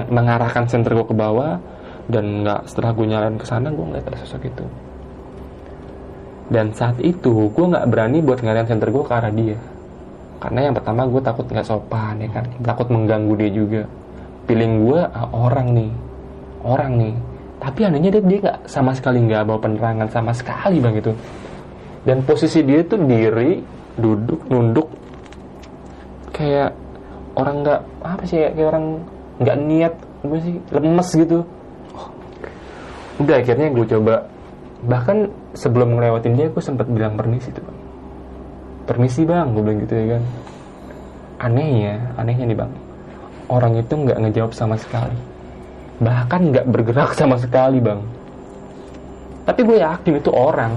[0.10, 1.60] mengarahkan center gue ke bawah
[2.08, 4.66] dan nggak setelah gue nyalain ke sana gue ngeliat ada sosok itu
[6.52, 9.58] dan saat itu gue nggak berani buat ngarahin center gue ke arah dia.
[10.40, 12.46] Karena yang pertama gue takut nggak sopan ya kan?
[12.62, 13.82] Takut mengganggu dia juga.
[14.46, 15.92] Feeling gue ah, orang nih.
[16.62, 17.16] Orang nih.
[17.58, 21.14] Tapi anehnya dia dia nggak sama sekali nggak bawa penerangan sama sekali bang itu
[22.06, 23.60] dan posisi dia tuh diri
[23.98, 24.88] duduk nunduk.
[26.30, 26.78] Kayak
[27.34, 28.86] orang nggak apa sih ya, kayak orang
[29.42, 31.40] nggak niat apa sih lemes gitu.
[33.18, 34.16] Udah akhirnya gue coba.
[34.86, 35.18] Bahkan
[35.56, 37.64] sebelum ngelewatin dia gue sempat bilang permisi tuh.
[37.64, 37.86] Bang
[38.86, 40.24] permisi bang gue bilang gitu ya kan.
[41.50, 42.72] Anehnya anehnya nih bang.
[43.50, 45.18] Orang itu nggak ngejawab sama sekali.
[46.00, 48.00] Bahkan nggak bergerak sama sekali bang.
[49.46, 50.74] Tapi gue yakin itu orang.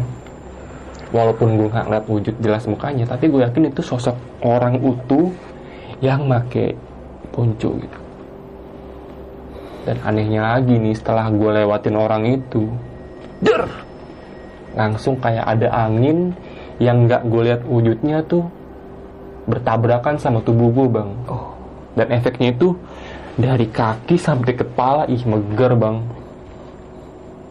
[1.08, 4.12] Walaupun gue nggak ngeliat wujud jelas mukanya tapi gue yakin itu sosok
[4.44, 5.32] orang utuh
[6.04, 6.76] yang make
[7.32, 7.98] ponco gitu.
[9.88, 12.68] Dan anehnya lagi nih setelah gue lewatin orang itu
[13.40, 13.87] der
[14.78, 16.30] langsung kayak ada angin
[16.78, 18.46] yang nggak gue lihat wujudnya tuh
[19.50, 21.10] bertabrakan sama tubuh gue bang.
[21.98, 22.78] Dan efeknya itu
[23.34, 25.98] dari kaki sampai kepala ih meger bang.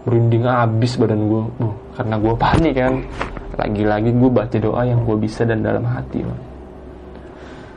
[0.08, 2.96] Merinding abis badan gue uh, karena gue panik kan.
[3.60, 6.42] Lagi-lagi gue baca doa yang gue bisa dan dalam hati bang.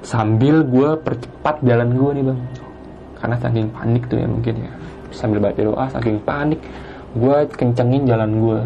[0.06, 2.40] Sambil gue percepat jalan gue nih bang.
[3.18, 4.72] Karena saking panik tuh ya mungkin ya.
[5.10, 6.62] Sambil baca doa saking panik
[7.10, 8.60] gue kencengin jalan gue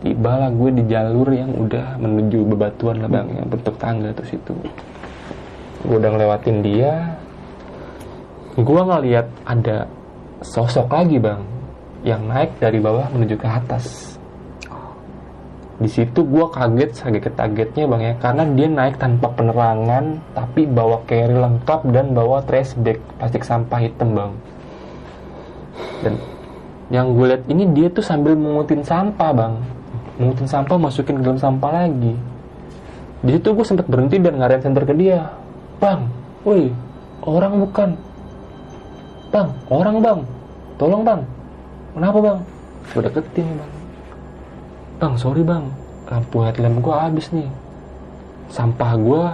[0.00, 4.52] tibalah gue di jalur yang udah menuju bebatuan lah bang yang bentuk tangga terus itu
[5.80, 6.92] gue udah ngelewatin dia.
[8.60, 9.88] Gue ngeliat ada
[10.44, 11.40] sosok lagi bang
[12.04, 14.16] yang naik dari bawah menuju ke atas.
[15.80, 21.00] Di situ gue kaget kaget kagetnya bang ya karena dia naik tanpa penerangan tapi bawa
[21.08, 24.32] carry lengkap dan bawa trash bag plastik sampah hitam bang.
[26.04, 26.14] Dan
[26.92, 29.79] yang gue lihat ini dia tuh sambil mengutin sampah bang
[30.20, 32.12] mengutin sampah masukin ke dalam sampah lagi.
[33.24, 35.32] Di situ gue sempet berhenti dan ngarahin center ke dia.
[35.80, 36.12] Bang
[36.44, 36.68] woi
[37.24, 37.96] orang bukan.
[39.32, 40.20] Bang orang bang.
[40.76, 41.20] Tolong bang.
[41.96, 42.38] Kenapa bang?
[42.92, 43.72] Gue deketin bang.
[45.00, 45.64] Bang sorry bang.
[46.12, 47.48] Lampu headlamp gue habis nih.
[48.52, 49.24] Sampah gue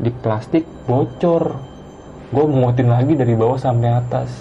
[0.00, 1.60] di plastik bocor.
[2.32, 4.32] Gue mengutin lagi dari bawah sampai atas.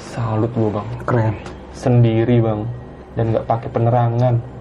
[0.00, 0.88] Salut gue bang.
[1.04, 1.36] Keren.
[1.72, 2.64] sendiri bang.
[3.16, 4.51] Dan nggak pakai penerangan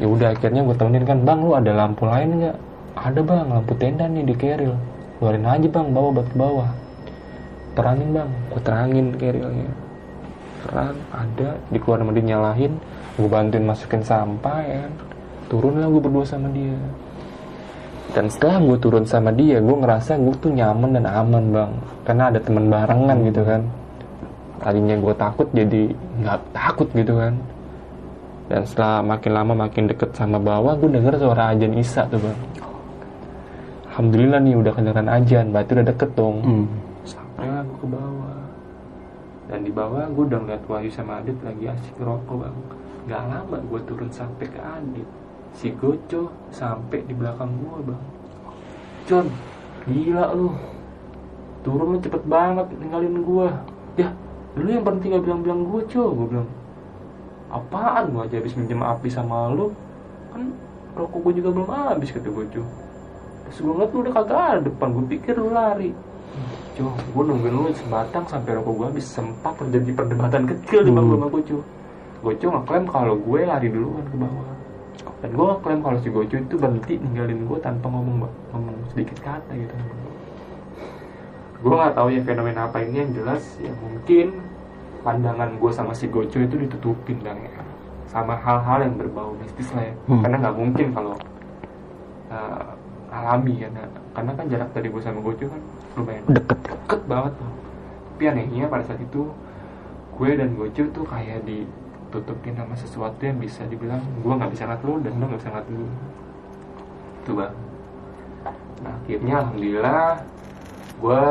[0.00, 2.56] ya udah akhirnya gue temenin kan bang lu ada lampu lain nggak?
[2.96, 4.74] Ada bang lampu tenda nih di keril.
[5.20, 6.70] Keluarin aja bang bawa buat ke bawah.
[7.76, 8.30] Terangin bang.
[8.48, 9.70] Gue terangin kerilnya.
[10.64, 12.72] Terang ada dikeluarin sama dia nyalahin.
[13.20, 14.92] Gue bantuin masukin sampah ya kan.
[15.52, 16.80] Turun lah gue berdua sama dia.
[18.10, 21.72] Dan setelah gue turun sama dia gue ngerasa gue tuh nyaman dan aman bang.
[22.08, 23.68] Karena ada teman barengan gitu kan.
[24.64, 25.92] Tadinya gue takut jadi
[26.24, 27.36] nggak takut gitu kan
[28.50, 32.38] dan setelah makin lama makin deket sama bawah gue denger suara ajan isya tuh bang.
[33.94, 35.46] Alhamdulillah nih udah kedengeran ajan.
[35.54, 36.36] Berarti udah deket dong.
[36.42, 36.66] Hmm.
[37.06, 38.42] sampai lah gue ke bawah.
[39.46, 42.56] Dan di bawah gue udah ngeliat Wahyu sama Adit lagi asik ngerokok bang.
[43.06, 45.08] Gak lama gue turun sampai ke Adit.
[45.54, 48.02] Si Goco sampai di belakang gue bang.
[49.06, 49.26] John
[49.86, 50.50] gila lu.
[51.62, 53.48] Turun lu cepet banget ninggalin gue
[53.94, 54.10] ya
[54.58, 56.48] lu yang berhenti gak bilang-bilang gue gue bilang
[57.50, 59.74] apaan gue aja habis minjem api sama lu
[60.30, 60.54] kan
[60.94, 62.62] rokok gue juga belum habis kata Goco
[63.46, 65.90] terus gue ngeliat lu udah kagak ada depan gue pikir lu lari
[66.78, 71.18] Jo, gue nungguin lu sebatang sampai rokok gue habis sempat terjadi perdebatan kecil di bawah
[71.18, 71.58] sama Gojo.
[72.22, 74.48] Gojo ngeklaim kalau gue lari duluan ke bawah.
[75.20, 79.50] Dan gue ngeklaim kalau si Gojo itu berhenti ninggalin gue tanpa ngomong ngomong sedikit kata
[79.58, 79.74] gitu.
[81.60, 84.26] Gue nggak tahu ya fenomena apa ini yang jelas ya mungkin
[85.00, 87.62] pandangan gue sama si Gojo itu ditutupin bang ya.
[88.10, 89.94] Sama hal-hal yang berbau mistis lah ya.
[90.10, 90.22] Hmm.
[90.22, 91.14] karena nggak mungkin kalau
[92.30, 92.72] uh,
[93.10, 93.72] alami kan
[94.14, 95.62] karena kan jarak dari gue sama Gojo kan
[95.98, 96.70] lumayan deket ya.
[96.78, 97.50] deket banget tuh
[98.20, 99.32] tapi anehnya pada saat itu
[100.12, 104.82] gue dan Gojo tuh kayak ditutupin sama sesuatu yang bisa dibilang gue nggak bisa ngeliat
[104.84, 105.90] lo dan lo nggak bisa ngeliat gue
[107.24, 107.54] tuh bang.
[108.84, 110.08] Nah akhirnya alhamdulillah
[111.00, 111.22] gue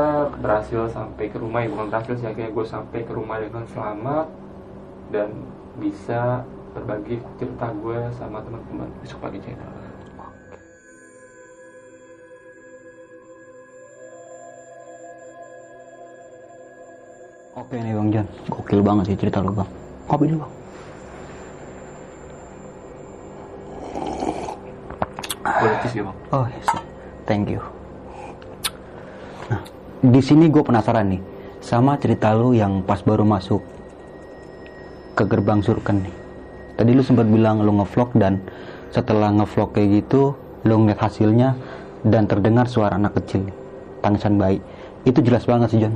[0.41, 4.27] berhasil sampai ke rumah ya bukan berhasil sih akhirnya gue sampai ke rumah dengan selamat
[5.13, 5.29] dan
[5.77, 6.41] bisa
[6.73, 9.69] berbagi cerita gue sama teman-teman besok pagi channel
[17.59, 19.67] Oke nih Bang Jan, gokil banget sih cerita lu Bang.
[20.07, 20.53] Kopi dulu Bang.
[25.59, 26.69] boleh cheese ya bang Oh yes,
[27.27, 27.78] thank you.
[29.49, 29.61] Nah,
[29.99, 31.21] di sini gue penasaran nih
[31.59, 33.59] sama cerita lu yang pas baru masuk
[35.17, 36.15] ke gerbang surken nih.
[36.79, 38.39] Tadi lu sempat bilang lu ngevlog dan
[38.93, 41.59] setelah ngevlog kayak gitu, lu ngeliat hasilnya
[42.07, 43.51] dan terdengar suara anak kecil
[43.99, 44.63] tangisan bayi.
[45.03, 45.95] Itu jelas banget sih John.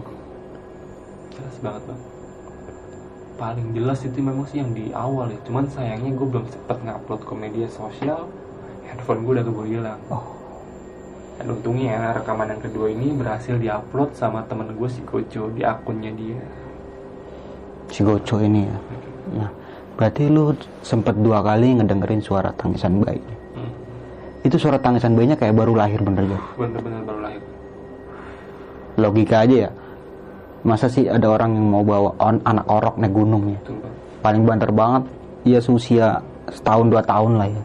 [1.33, 2.01] jelas banget bang
[3.33, 7.21] paling jelas itu memang sih yang di awal ya cuman sayangnya gue belum sempet ngupload
[7.25, 8.29] ke media sosial
[8.87, 10.33] handphone gue udah keburu hilang Oh.
[11.39, 16.13] Dan untungnya rekaman yang kedua ini berhasil diupload sama temen gue si Gojo di akunnya
[16.13, 16.39] dia.
[17.89, 18.78] Si Goco ini ya.
[19.34, 19.50] Nah,
[19.98, 20.54] berarti lu
[20.86, 23.22] sempet dua kali ngedengerin suara tangisan bayi.
[23.58, 23.72] hmm.
[24.46, 26.43] Itu suara tangisan bayinya kayak baru lahir bener John.
[26.58, 27.41] bener-bener baru lahir.
[29.02, 29.72] Logika aja ya.
[30.63, 33.60] Masa sih ada orang yang mau bawa on, anak orok naik gunung ya?
[34.24, 35.04] Paling banter banget
[35.43, 37.63] ya usia setahun dua tahun lah ya.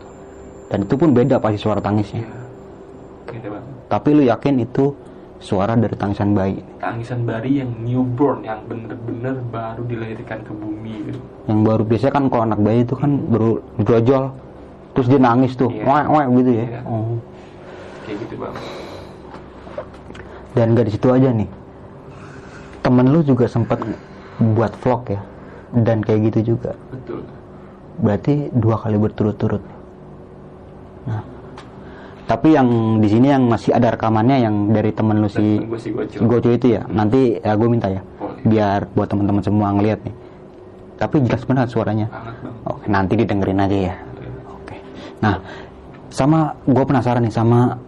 [0.69, 2.27] Dan itu pun beda pasti suara tangisnya.
[2.27, 2.39] Iya.
[3.29, 3.49] Beda
[3.89, 4.93] tapi lu yakin itu
[5.39, 11.21] suara dari tangisan bayi tangisan bayi yang newborn yang bener-bener baru dilahirkan ke bumi gitu
[11.47, 14.25] yang baru biasanya kan kalau anak bayi itu kan baru brojol
[14.93, 15.85] terus dia nangis tuh Iya.
[15.87, 16.81] wah wah gitu ya Iya.
[16.85, 17.17] oh.
[18.03, 18.55] kayak gitu bang
[20.57, 21.49] dan gak di situ aja nih
[22.83, 23.79] temen lu juga sempat
[24.59, 25.21] buat vlog ya
[25.87, 27.23] dan kayak gitu juga betul
[27.99, 29.59] berarti dua kali berturut-turut.
[31.11, 31.19] Nah,
[32.29, 35.65] tapi yang di sini yang masih ada rekamannya yang dari temen lu si
[36.21, 36.85] Gojo itu ya.
[36.85, 38.05] Nanti ya gue minta ya,
[38.45, 40.15] biar buat teman-teman semua ngeliat nih.
[41.01, 42.07] Tapi jelas banget suaranya.
[42.69, 43.95] Oke, nanti didengerin aja ya.
[44.53, 44.77] Oke.
[45.25, 45.41] Nah,
[46.13, 47.81] sama gue penasaran nih sama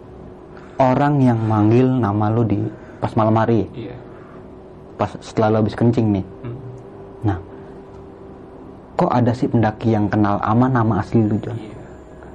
[0.80, 2.64] orang yang manggil nama lu di
[2.96, 3.92] pas malam hari, iya
[4.96, 6.24] pas setelah lu habis kencing nih.
[6.44, 6.56] Hmm.
[7.24, 7.38] Nah,
[9.00, 11.56] kok ada sih pendaki yang kenal ama nama asli lu John?
[11.56, 11.76] iya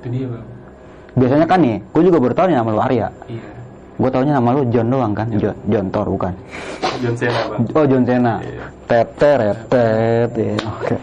[0.05, 0.45] itu dia bang
[1.15, 3.07] Biasanya kan nih, gue juga baru tahu nih nama lu Arya.
[3.31, 3.55] iya
[3.95, 6.33] Gue taunya nama lu John doang kan, John, John Thor bukan?
[6.99, 8.33] John Cena bang Oh John Cena.
[8.43, 8.65] Iya.
[8.85, 9.39] Teter,
[9.71, 10.55] tetet, ya.
[10.67, 10.95] Oke.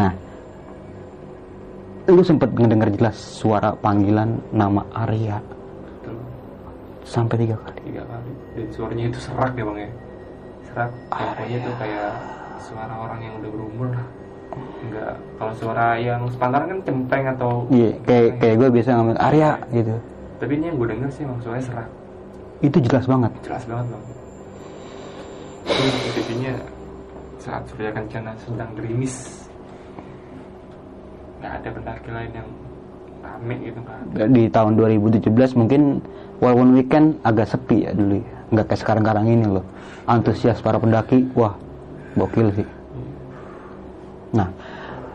[0.00, 0.12] Nah,
[2.08, 6.16] lu sempet ngedenger jelas suara panggilan nama Arya Betul.
[7.06, 7.78] sampai tiga kali.
[7.86, 9.90] tiga kali dan suaranya itu serak ya bang ya
[10.66, 12.10] serak temponya tuh kayak
[12.58, 14.06] suara orang yang udah berumur lah
[14.80, 19.50] enggak kalau suara yang sepantaran kan cempreng atau Iya, kayak kayak gue biasa ngomong Arya
[19.70, 19.94] gitu.
[20.36, 21.88] tapi ini yang gue denger sih emang suaranya serak
[22.60, 23.32] Itu jelas banget.
[23.40, 24.02] jelas banget bang
[25.70, 26.52] itu posisinya
[27.38, 29.14] saat Surya Kencana sedang gerimis
[31.40, 32.48] nggak ada pendaki lain yang
[33.20, 35.24] rame gitu kan Di tahun 2017
[35.56, 36.04] mungkin
[36.36, 38.32] walaupun weekend agak sepi ya dulu ya.
[38.50, 39.64] Nggak kayak sekarang-sekarang ini loh.
[40.04, 41.54] Antusias para pendaki, wah
[42.12, 42.66] gokil sih.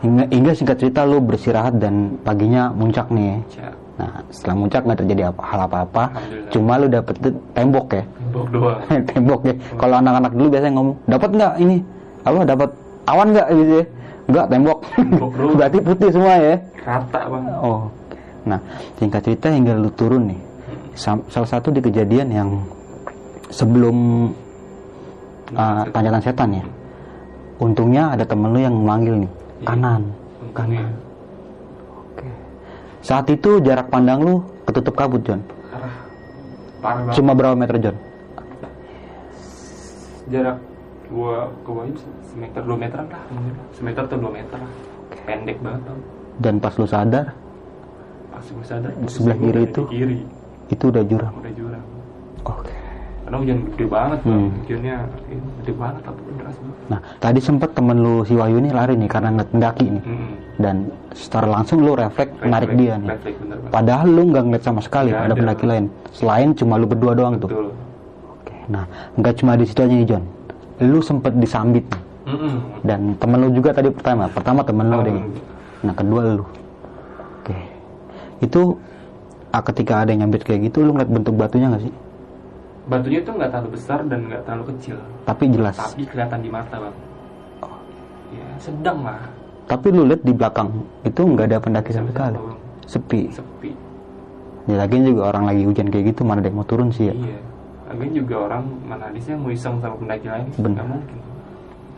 [0.03, 3.39] Hingga, hingga singkat cerita lu bersirahat dan paginya muncak nih.
[3.55, 6.03] ya Nah, setelah muncak nggak terjadi apa, hal apa-apa.
[6.51, 7.15] Cuma lu dapet
[7.55, 8.03] tembok ya.
[8.03, 8.79] tembok doang
[9.09, 9.55] tembok ya.
[9.79, 11.77] Kalau anak-anak dulu biasanya ngomong, dapat nggak ini?
[12.27, 12.69] Apa dapat
[13.07, 13.85] awan nggak gitu ya?
[14.27, 14.79] Nggak tembok.
[14.99, 15.29] Tembok.
[15.59, 16.55] Berarti putih semua ya.
[16.83, 17.81] rata bang Oh.
[18.45, 18.59] Nah,
[18.99, 20.39] singkat cerita hingga lu turun nih.
[20.99, 22.49] Salah satu di kejadian yang
[23.49, 24.29] sebelum
[25.55, 26.65] uh, tanjakan setan ya.
[27.63, 29.65] Untungnya ada temen lu yang memanggil nih, Iya.
[29.65, 30.01] kanan.
[30.41, 30.85] untungnya
[31.91, 32.27] Oke.
[32.99, 35.41] Saat itu jarak pandang lu ketutup kabut, John.
[37.11, 37.97] Cuma berapa meter, John?
[40.25, 40.57] jarak
[41.05, 43.53] gua ke bawah itu semeter dua meteran lah mungkin.
[43.71, 44.71] semeter atau dua meter lah
[45.21, 45.99] pendek banget bang
[46.35, 47.25] Dan pas lu sadar,
[48.27, 49.81] pas gue sadar Di sebelah kiri itu?
[49.85, 50.19] kiri
[50.67, 51.29] itu udah jurang.
[51.31, 51.85] udah jurang
[52.43, 52.74] Oke.
[53.35, 54.49] Karena hujan gede banget bang Hmm.
[54.55, 54.95] hujannya
[55.27, 58.93] ini gede banget atau deras banget Nah, tadi sempet temen lu si Wahyu ini lari
[58.93, 60.03] nih karena ngeliat pendaki nih.
[60.05, 60.33] Hmm.
[60.55, 60.75] Dan
[61.11, 63.09] secara langsung lu refleks narik dia nih.
[63.11, 65.85] refleks bener bang Padahal lu nggak ngeliat sama sekali Nggak ada pendaki lain.
[66.09, 67.49] Selain cuma lu berdua doang tuh.
[67.49, 67.67] betul
[68.31, 68.53] Oke.
[68.67, 70.23] Nah, nggak cuma di situ aja nih John.
[70.79, 72.53] Lu sempet disambit nih Mm-mm.
[72.81, 75.03] dan temen lu juga tadi pertama pertama temen lu Oh.
[75.03, 75.13] deh
[75.81, 76.45] nah kedua lu
[77.37, 77.53] oke
[78.41, 78.61] itu
[79.49, 81.93] ah, ketika ada yang nyambit kayak gitu lu ngeliat bentuk batunya nggak sih
[82.85, 86.75] Batunya tuh nggak terlalu besar dan nggak terlalu kecil, tapi jelas tapi kelihatan di mata
[86.77, 86.95] bang.
[88.29, 89.21] Ya sedang lah.
[89.65, 90.69] tapi lu lihat di belakang
[91.01, 92.37] itu nggak ada pendaki sama sekali
[92.85, 93.71] sepi Sepi.
[94.65, 97.15] ya lagi juga orang lagi hujan kayak gitu mana ada yang mau turun sih ya
[97.15, 97.39] Iya.
[97.85, 100.45] Lagian juga orang mana yang mau iseng sama pendaki lain?
[100.55, 100.77] Bener.
[100.77, 101.17] Nggak mungkin.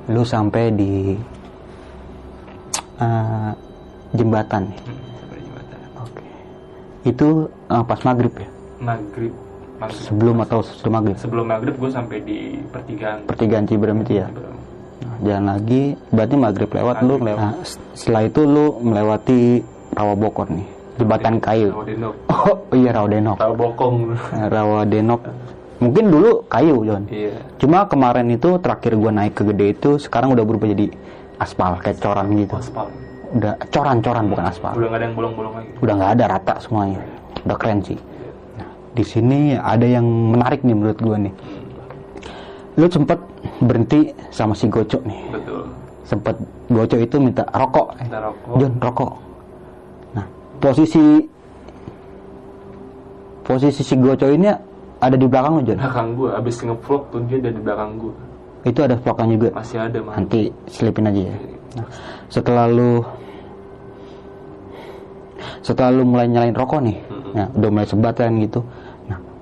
[0.07, 0.93] lu sampai di
[2.97, 3.51] eh,
[4.13, 5.79] jembatan nih Hmm, sampai jembatan.
[5.97, 6.23] oke
[7.03, 7.27] itu
[7.67, 9.33] eh, pas maghrib ya Maghrib.
[9.77, 10.01] Maghrib.
[10.01, 13.17] sebelum atau sesudah maghrib Sebelum maghrib gue sampai di pertigaan.
[13.23, 14.55] pertigaan Ciberem itu ya Ciberem.
[14.97, 17.27] Nah, jalan lagi berarti maghrib lewat lu Maghrib.
[17.29, 17.53] lewat Nah,
[17.93, 19.39] setelah itu lu melewati
[19.91, 22.13] rawa bokor nih jembatan kayu Rawa Denok.
[22.33, 23.95] oh iya rawa denok Rawa Bokong.
[24.33, 25.21] Nah, rawa denok
[25.77, 27.37] mungkin dulu kayu John Iya.
[27.55, 30.89] cuma kemarin itu terakhir gua naik ke gede itu sekarang udah berubah jadi
[31.37, 32.89] aspal kayak coran gitu Aspal.
[33.29, 35.69] udah coran-coran bukan aspal Udah nggak ada yang bolong-bolong lagi.
[35.77, 36.97] udah nggak ada rata semuanya
[37.45, 37.97] udah keren sih
[38.97, 41.33] di sini ada yang menarik nih menurut gua nih.
[42.81, 43.21] Lu sempet
[43.61, 45.21] berhenti sama si Goco nih.
[45.29, 45.63] Betul.
[46.07, 46.39] sempet
[46.71, 47.99] Goco itu minta rokok.
[47.99, 48.55] Kita rokok.
[48.57, 49.11] John rokok.
[50.15, 50.25] Nah
[50.63, 51.03] posisi
[53.43, 54.47] posisi si Goco ini
[54.97, 58.13] ada di belakang lu John belakang gue abis ngevlog tuh dia ada di belakang gue
[58.65, 59.49] itu ada vlognya juga?
[59.55, 61.35] Masih ada mah nanti selipin aja ya.
[61.77, 61.87] Nah,
[62.27, 62.91] setelah lu
[65.63, 67.31] setelah lu mulai nyalain rokok nih Mm-mm.
[67.37, 68.59] nah, udah mulai sebatan gitu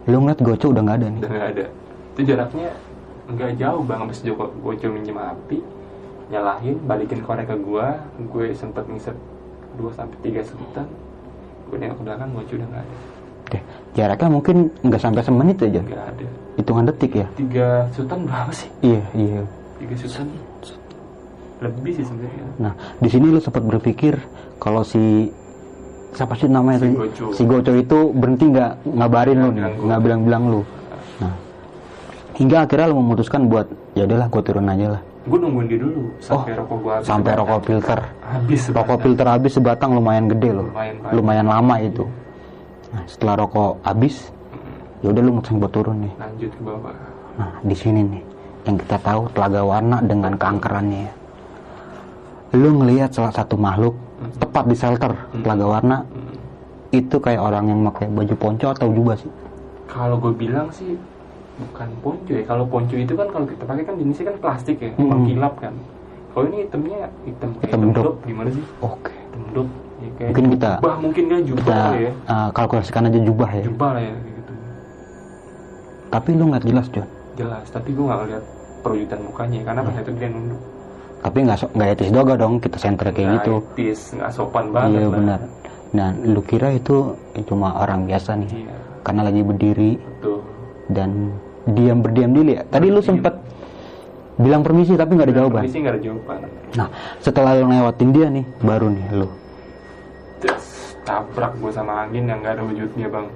[0.06, 1.22] lu ngeliat Goco udah nggak ada nih.
[1.22, 1.66] Udah nggak ada.
[2.14, 2.70] Itu jaraknya
[3.26, 4.00] nggak jauh bang.
[4.06, 5.58] Abis Joko cuma minjem api
[6.26, 7.88] nyalahin balikin korek ke gue
[8.34, 9.14] gue sempet ngisep
[9.78, 10.88] 2 sampai tiga sebutan.
[11.70, 12.98] Gue nengok ke belakang gue udah nggak ada.
[13.46, 13.60] Oke,
[13.94, 16.28] jaraknya mungkin nggak sampai semenit John nggak ada.
[16.58, 17.28] Hitungan detik ya?
[17.38, 18.70] Tiga sutan berapa sih?
[18.82, 19.42] Iya iya.
[19.78, 20.28] Tiga sutan
[21.64, 22.46] lebih sih sebenarnya.
[22.60, 24.20] Nah, di sini lu sempat berpikir
[24.60, 25.32] kalau si
[26.16, 26.90] siapa sih namanya Si?
[26.90, 27.26] Goco.
[27.32, 30.62] Si Goco itu berhenti nggak ngabarin lu nih, nggak bilang-bilang lu.
[31.18, 31.34] Nah,
[32.34, 35.02] hingga akhirnya lu memutuskan buat ya udahlah gue turun aja lah.
[35.26, 38.00] gue nungguin dia dulu sampai rokok gue habis Oh, Sampai rokok filter.
[38.22, 39.02] habis Rokok sebatang.
[39.02, 40.68] filter habis sebatang lumayan gede loh.
[40.70, 41.14] Lumayan banyak.
[41.18, 42.06] Lumayan lama itu.
[42.94, 44.16] Nah, setelah rokok habis,
[45.02, 46.14] ya udah lu mutusin buat turun nih.
[46.16, 46.94] lanjut ke bawah
[47.36, 48.24] Nah, di sini nih
[48.64, 51.14] yang kita tahu telaga warna dengan keangkerannya ya.
[52.54, 53.98] Lu ngelihat salah satu makhluk
[54.36, 55.98] tepat di shelter telaga warna
[56.90, 59.32] itu kayak orang yang pakai baju ponco atau jubah sih.
[59.86, 60.96] Kalau gue bilang sih
[61.58, 62.44] bukan ponco ya.
[62.44, 65.08] Kalau ponco itu kan kalau kita pakai kan jenisnya kan plastik ya, Hmm.
[65.10, 65.74] mengkilap kan.
[66.32, 68.04] Kalau ini hitamnya hitam kayak hitam dok.
[68.04, 68.16] dok.
[68.24, 68.64] Gimana sih?
[68.80, 69.12] Oke.
[69.12, 69.68] Hitam dok.
[69.96, 72.12] Ya, kayak Mungkin kita- jubah mungkin kan jubah Kita ya.
[72.28, 73.64] uh, kalkulasikan aja jubah ya.
[73.64, 74.54] Jubah lah ya gitu.
[76.06, 77.08] Tapi lu ngeliat jelas John.
[77.36, 78.44] Jelas, tapi gue nggak ngeliat
[78.80, 80.62] perwujudan mukanya karena pas itu dia nunduk.
[81.22, 83.54] Tapi nggak so, nggak etis doga dong kita center kayak Nggak gitu.
[83.74, 84.90] etis, nggak sopan banget.
[84.96, 85.40] Iya benar.
[85.90, 88.50] Dan lu kira itu cuma orang biasa nih.
[88.52, 90.40] Iya, Karena lagi berdiri betul.
[90.90, 91.10] dan
[91.66, 92.64] diam berdiam diri ya.
[92.66, 93.34] Tadi lu sempet
[94.36, 95.62] bilang permisi tapi nggak ada jawaban.
[95.64, 96.38] Permisi nggak ada jawaban.
[96.76, 96.88] Nah,
[97.20, 99.28] setelah lu lewatin dia nih, baru nih lu.
[100.38, 100.66] Terus
[101.02, 103.28] tabrak gue sama angin yang nggak ada wujudnya bang.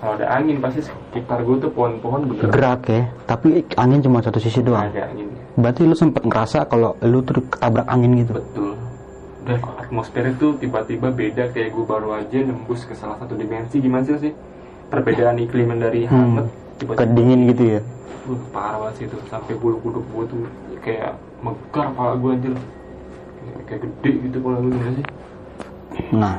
[0.00, 2.52] Kalau ada angin pasti sekitar gue tuh pohon-pohon bergerak.
[2.56, 4.88] Gerak ya, tapi angin cuma satu sisi doang.
[4.88, 5.29] ada anginnya.
[5.54, 8.32] Berarti lu sempet ngerasa kalau lu tuh ketabrak angin gitu.
[8.34, 8.78] Betul.
[9.40, 14.04] Dan atmosfer itu tiba-tiba beda kayak gue baru aja nembus ke salah satu dimensi gimana
[14.04, 14.32] sih sih?
[14.86, 16.46] Perbedaan iklim dari hangat
[16.80, 17.80] Hmm, kedingin gitu ya.
[18.22, 20.40] Uh, parah banget sih itu sampai bulu kuduk gue tuh
[20.80, 22.52] kayak megar kepala gue anjir.
[22.52, 25.06] Kayak- Kayak gede gitu kepala gue gimana sih?
[26.10, 26.34] Nah,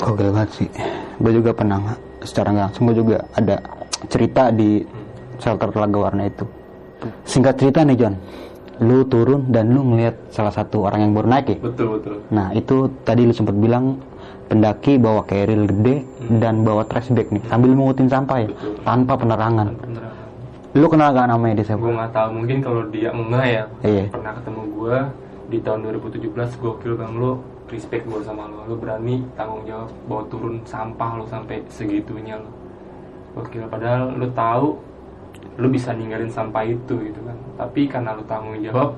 [0.00, 0.68] gokil banget sih.
[1.18, 1.78] Gue juga pernah
[2.20, 3.56] secara nggak langsung gue juga ada
[4.06, 4.82] cerita di
[5.36, 6.44] shelter telaga warna itu.
[7.24, 8.14] Singkat cerita nih John,
[8.82, 11.58] lu turun dan lu ngeliat salah satu orang yang baru naik ya.
[11.62, 12.16] Betul betul.
[12.30, 12.76] Nah itu
[13.06, 13.98] tadi lu sempat bilang
[14.50, 16.04] pendaki bawa carrier gede
[16.42, 18.74] dan bawa trash bag nih sambil mengutin sampah ya Betul.
[18.84, 19.68] tanpa penerangan.
[20.72, 21.84] Lu kenal gak namanya dia siapa?
[21.84, 23.64] Gue nggak tahu mungkin kalau dia enggak ya.
[23.84, 24.04] Iya.
[24.08, 24.96] Pernah ketemu gue
[25.52, 26.32] di tahun 2017
[26.64, 31.24] gokil bang lo respect gue sama lo lo berani tanggung jawab bawa turun sampah lo
[31.28, 32.48] sampai segitunya lo
[33.36, 34.80] gokil padahal lo tahu
[35.60, 38.96] lo bisa ninggalin sampah itu gitu kan tapi karena lo tanggung jawab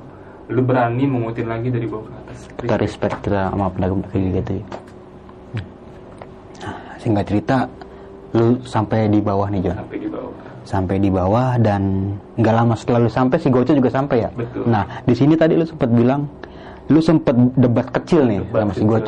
[0.49, 4.65] lo berani mengutin lagi dari bawah ke atas Kita respect kita sama pendaki-pendaki gitu ya.
[6.65, 7.57] Nah, singkat cerita,
[8.37, 9.77] lu sampai di bawah nih John.
[9.81, 10.33] sampai di bawah
[10.65, 11.83] Sampai di bawah dan
[12.41, 14.31] nggak lama setelah lu sampai si Goco juga sampai ya.
[14.33, 14.65] Betul.
[14.65, 16.25] Nah di sini tadi lu sempat bilang,
[16.89, 19.01] lu sempat debat kecil nih Debat sama si gua.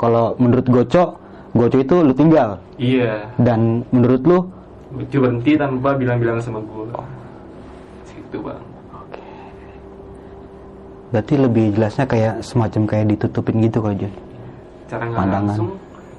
[0.00, 1.04] Kalau menurut Goco,
[1.52, 4.38] Goco itu lu tinggal iya dan menurut lu
[4.90, 6.88] lucu berhenti tanpa bilang-bilang sama gue
[8.06, 8.62] situ bang
[11.08, 14.12] Berarti lebih jelasnya kayak semacam kayak ditutupin gitu kalau John.
[14.88, 15.68] cara nggak langsung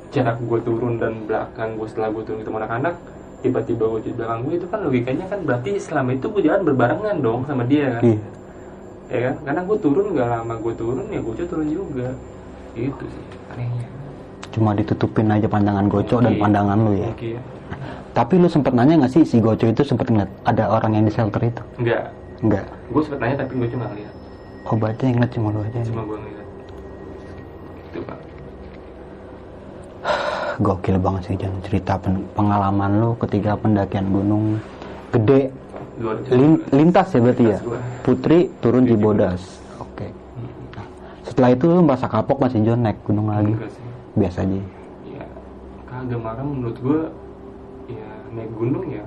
[0.09, 2.95] jarak gue turun dan belakang gue setelah gue turun ketemu anak-anak
[3.39, 7.17] tiba-tiba gue di belakang gue itu kan logikanya kan berarti selama itu gue jalan berbarengan
[7.20, 8.20] dong sama dia kan Iya.
[9.09, 12.07] ya kan karena gue turun nggak lama gue turun ya gue turun juga
[12.74, 13.86] itu sih anehnya
[14.49, 16.41] Cuma ditutupin aja pandangan Goco dan Mungkin.
[16.41, 17.09] pandangan lu ya.
[17.13, 17.38] Mungkin.
[18.10, 21.12] Tapi lu sempet nanya nggak sih si Goco itu sempet ngeliat ada orang yang di
[21.12, 21.62] shelter itu?
[21.78, 22.03] enggak
[22.39, 22.66] Enggak.
[22.88, 24.14] gue sempet nanya tapi gue cuma ngeliat
[24.64, 25.80] Oh berarti yang ngeliat cuma lu aja.
[25.82, 26.47] cuma gue ngeliat
[27.86, 28.20] itu pak
[30.62, 34.60] Gokil banget sih John cerita pen- pengalaman lu ketika pendakian gunung
[35.10, 35.51] gede
[36.30, 37.49] Lin- lintas ya berarti ya.
[37.53, 37.80] Lintas gua.
[38.01, 39.60] Putri turun di Bodas.
[39.78, 40.07] Oke.
[40.72, 40.88] Nah,
[41.22, 43.51] setelah itu lu merasa kapok masih John naik gunung lagi?
[44.16, 44.60] Biasa aja.
[45.05, 45.24] ya
[45.86, 47.07] kagak malah menurut gue ya
[48.34, 49.03] naik gunung ya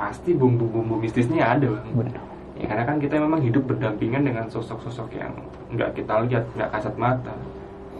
[0.00, 1.76] pasti bumbu-bumbu mistisnya ada.
[1.76, 2.24] Bang Benar.
[2.56, 5.32] ya karena kan kita memang hidup berdampingan dengan sosok-sosok yang
[5.76, 7.36] nggak kita lihat nggak kasat mata.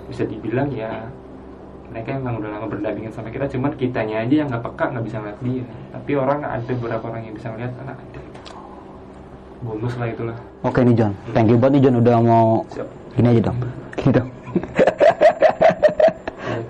[0.08, 1.06] Bisa dibilang ya
[1.90, 5.16] mereka emang udah lama berdampingan sama kita cuman kitanya aja yang nggak peka nggak bisa
[5.20, 5.64] ngeliat dia.
[5.92, 8.20] Tapi orang ada beberapa orang yang bisa ngeliat anak ada.
[9.60, 10.36] Bonus lah itulah.
[10.64, 12.88] Oke nih John, thank you banget nih John udah mau siap.
[13.12, 13.58] gini aja dong.
[13.92, 14.24] Kayak,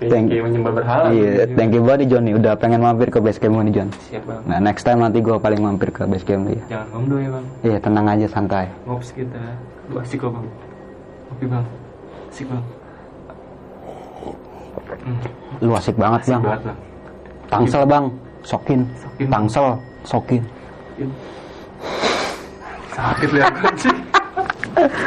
[0.03, 1.53] Thank- kayak menyembah berhala Iya, gitu.
[1.53, 3.87] thank you banget nih John nih udah pengen mampir ke base camp nih John.
[4.03, 6.59] siap bang Nah next time nanti gue paling mampir ke base camp ya.
[6.67, 8.65] jangan ngomdo ya bang Iya tenang aja santai.
[8.83, 9.39] ngops kita
[9.87, 10.45] lu asik kok bang
[11.29, 11.63] oke bang
[12.27, 12.61] asik bang
[14.97, 15.15] hmm,
[15.59, 16.43] Lu asik banget asik bang.
[16.43, 16.77] banget bang
[17.45, 18.03] Tangsel bang,
[18.41, 18.79] sokin.
[18.95, 19.25] Sokin.
[19.27, 19.65] Tangsel,
[20.03, 20.41] sokin.
[22.91, 23.97] sakit lihat anjing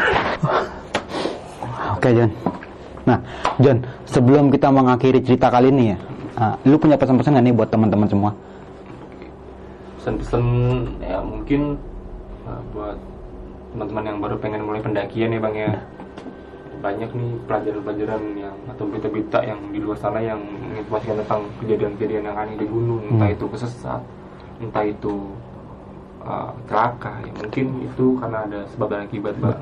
[1.94, 2.30] Oke John.
[3.04, 3.18] Nah
[3.60, 5.98] John, sebelum kita mengakhiri cerita kali ini ya,
[6.40, 8.32] ah, lu punya pesan-pesan gak nih buat teman-teman semua?
[10.04, 10.44] pesan-pesan
[11.00, 11.80] ya mungkin
[12.44, 13.00] uh, buat
[13.72, 15.70] teman-teman yang baru pengen mulai pendakian ya bang ya.
[16.84, 22.36] Banyak nih pelajaran-pelajaran yang atau berita-berita yang di luar sana yang menginformasikan tentang kejadian-kejadian yang
[22.36, 23.00] aneh di gunung.
[23.16, 24.04] Entah itu kesesat
[24.60, 25.32] entah itu
[26.20, 27.32] uh, celaka ya.
[27.40, 29.56] Mungkin itu karena ada sebab dan akibat bang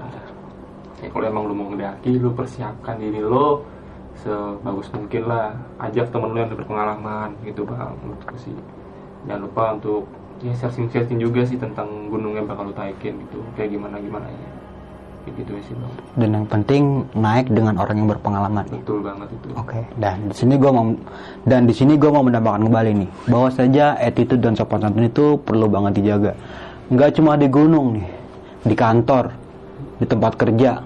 [1.02, 3.66] ya kalau emang lu mau ngedaki lu persiapkan diri lo
[4.22, 5.56] sebagus mungkin lah.
[5.82, 7.92] Ajak temen lu yang udah berpengalaman gitu bang.
[8.02, 8.54] Menurutku sih.
[9.26, 10.02] Jangan lupa untuk
[10.42, 13.42] ya searching searching juga sih tentang gunung yang bakal lu taikin gitu.
[13.58, 14.50] Kayak gimana gimana ya.
[15.22, 15.92] Kayak gitu sih bang.
[16.18, 16.82] Dan yang penting
[17.14, 18.64] naik dengan orang yang berpengalaman.
[18.70, 19.48] betul banget itu.
[19.54, 20.86] Oke, dan di sini gue mau
[21.46, 23.10] dan di sini gue mau menambahkan kembali nih.
[23.30, 26.32] Bahwa saja attitude dan sopan santun itu perlu banget dijaga.
[26.90, 28.06] Nggak cuma di gunung nih,
[28.66, 29.32] di kantor,
[29.96, 30.82] di tempat kerja,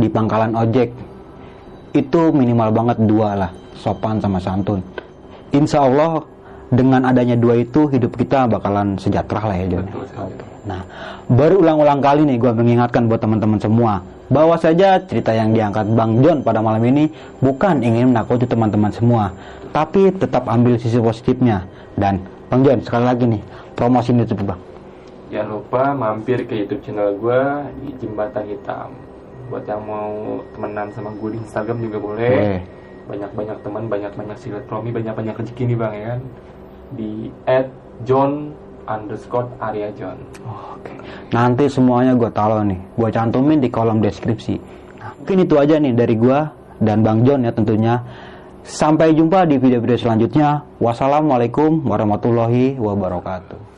[0.00, 0.88] di pangkalan ojek,
[1.92, 4.80] itu minimal banget dua lah, sopan sama santun.
[5.52, 6.24] Insya Allah
[6.70, 9.86] dengan adanya dua itu hidup kita bakalan sejahtera lah ya John.
[10.60, 10.86] Nah,
[11.26, 16.22] baru ulang-ulang kali nih gue mengingatkan buat teman-teman semua bahwa saja cerita yang diangkat Bang
[16.22, 17.10] John pada malam ini
[17.42, 19.34] bukan ingin menakuti teman-teman semua,
[19.74, 21.66] tapi tetap ambil sisi positifnya.
[21.98, 23.42] Dan Bang John sekali lagi nih
[23.74, 24.60] promosi itu Bang.
[25.30, 27.42] jangan lupa mampir ke YouTube channel gue
[27.82, 29.09] di Jembatan Hitam
[29.50, 32.60] buat yang mau temenan sama gue di Instagram juga boleh Boleh.
[33.10, 36.20] banyak-banyak teman banyak-banyak silaturahmi banyak-banyak rezeki nih bang ya kan
[36.94, 37.10] di
[38.06, 38.54] @john
[38.86, 40.94] underscore Arya John Oke.
[41.34, 44.56] Nanti semuanya gue taruh nih, gue cantumin di kolom deskripsi.
[44.98, 46.38] Nah, mungkin itu aja nih dari gue
[46.80, 48.00] dan Bang John ya tentunya.
[48.60, 50.64] Sampai jumpa di video-video selanjutnya.
[50.80, 53.69] Wassalamualaikum warahmatullahi wabarakatuh.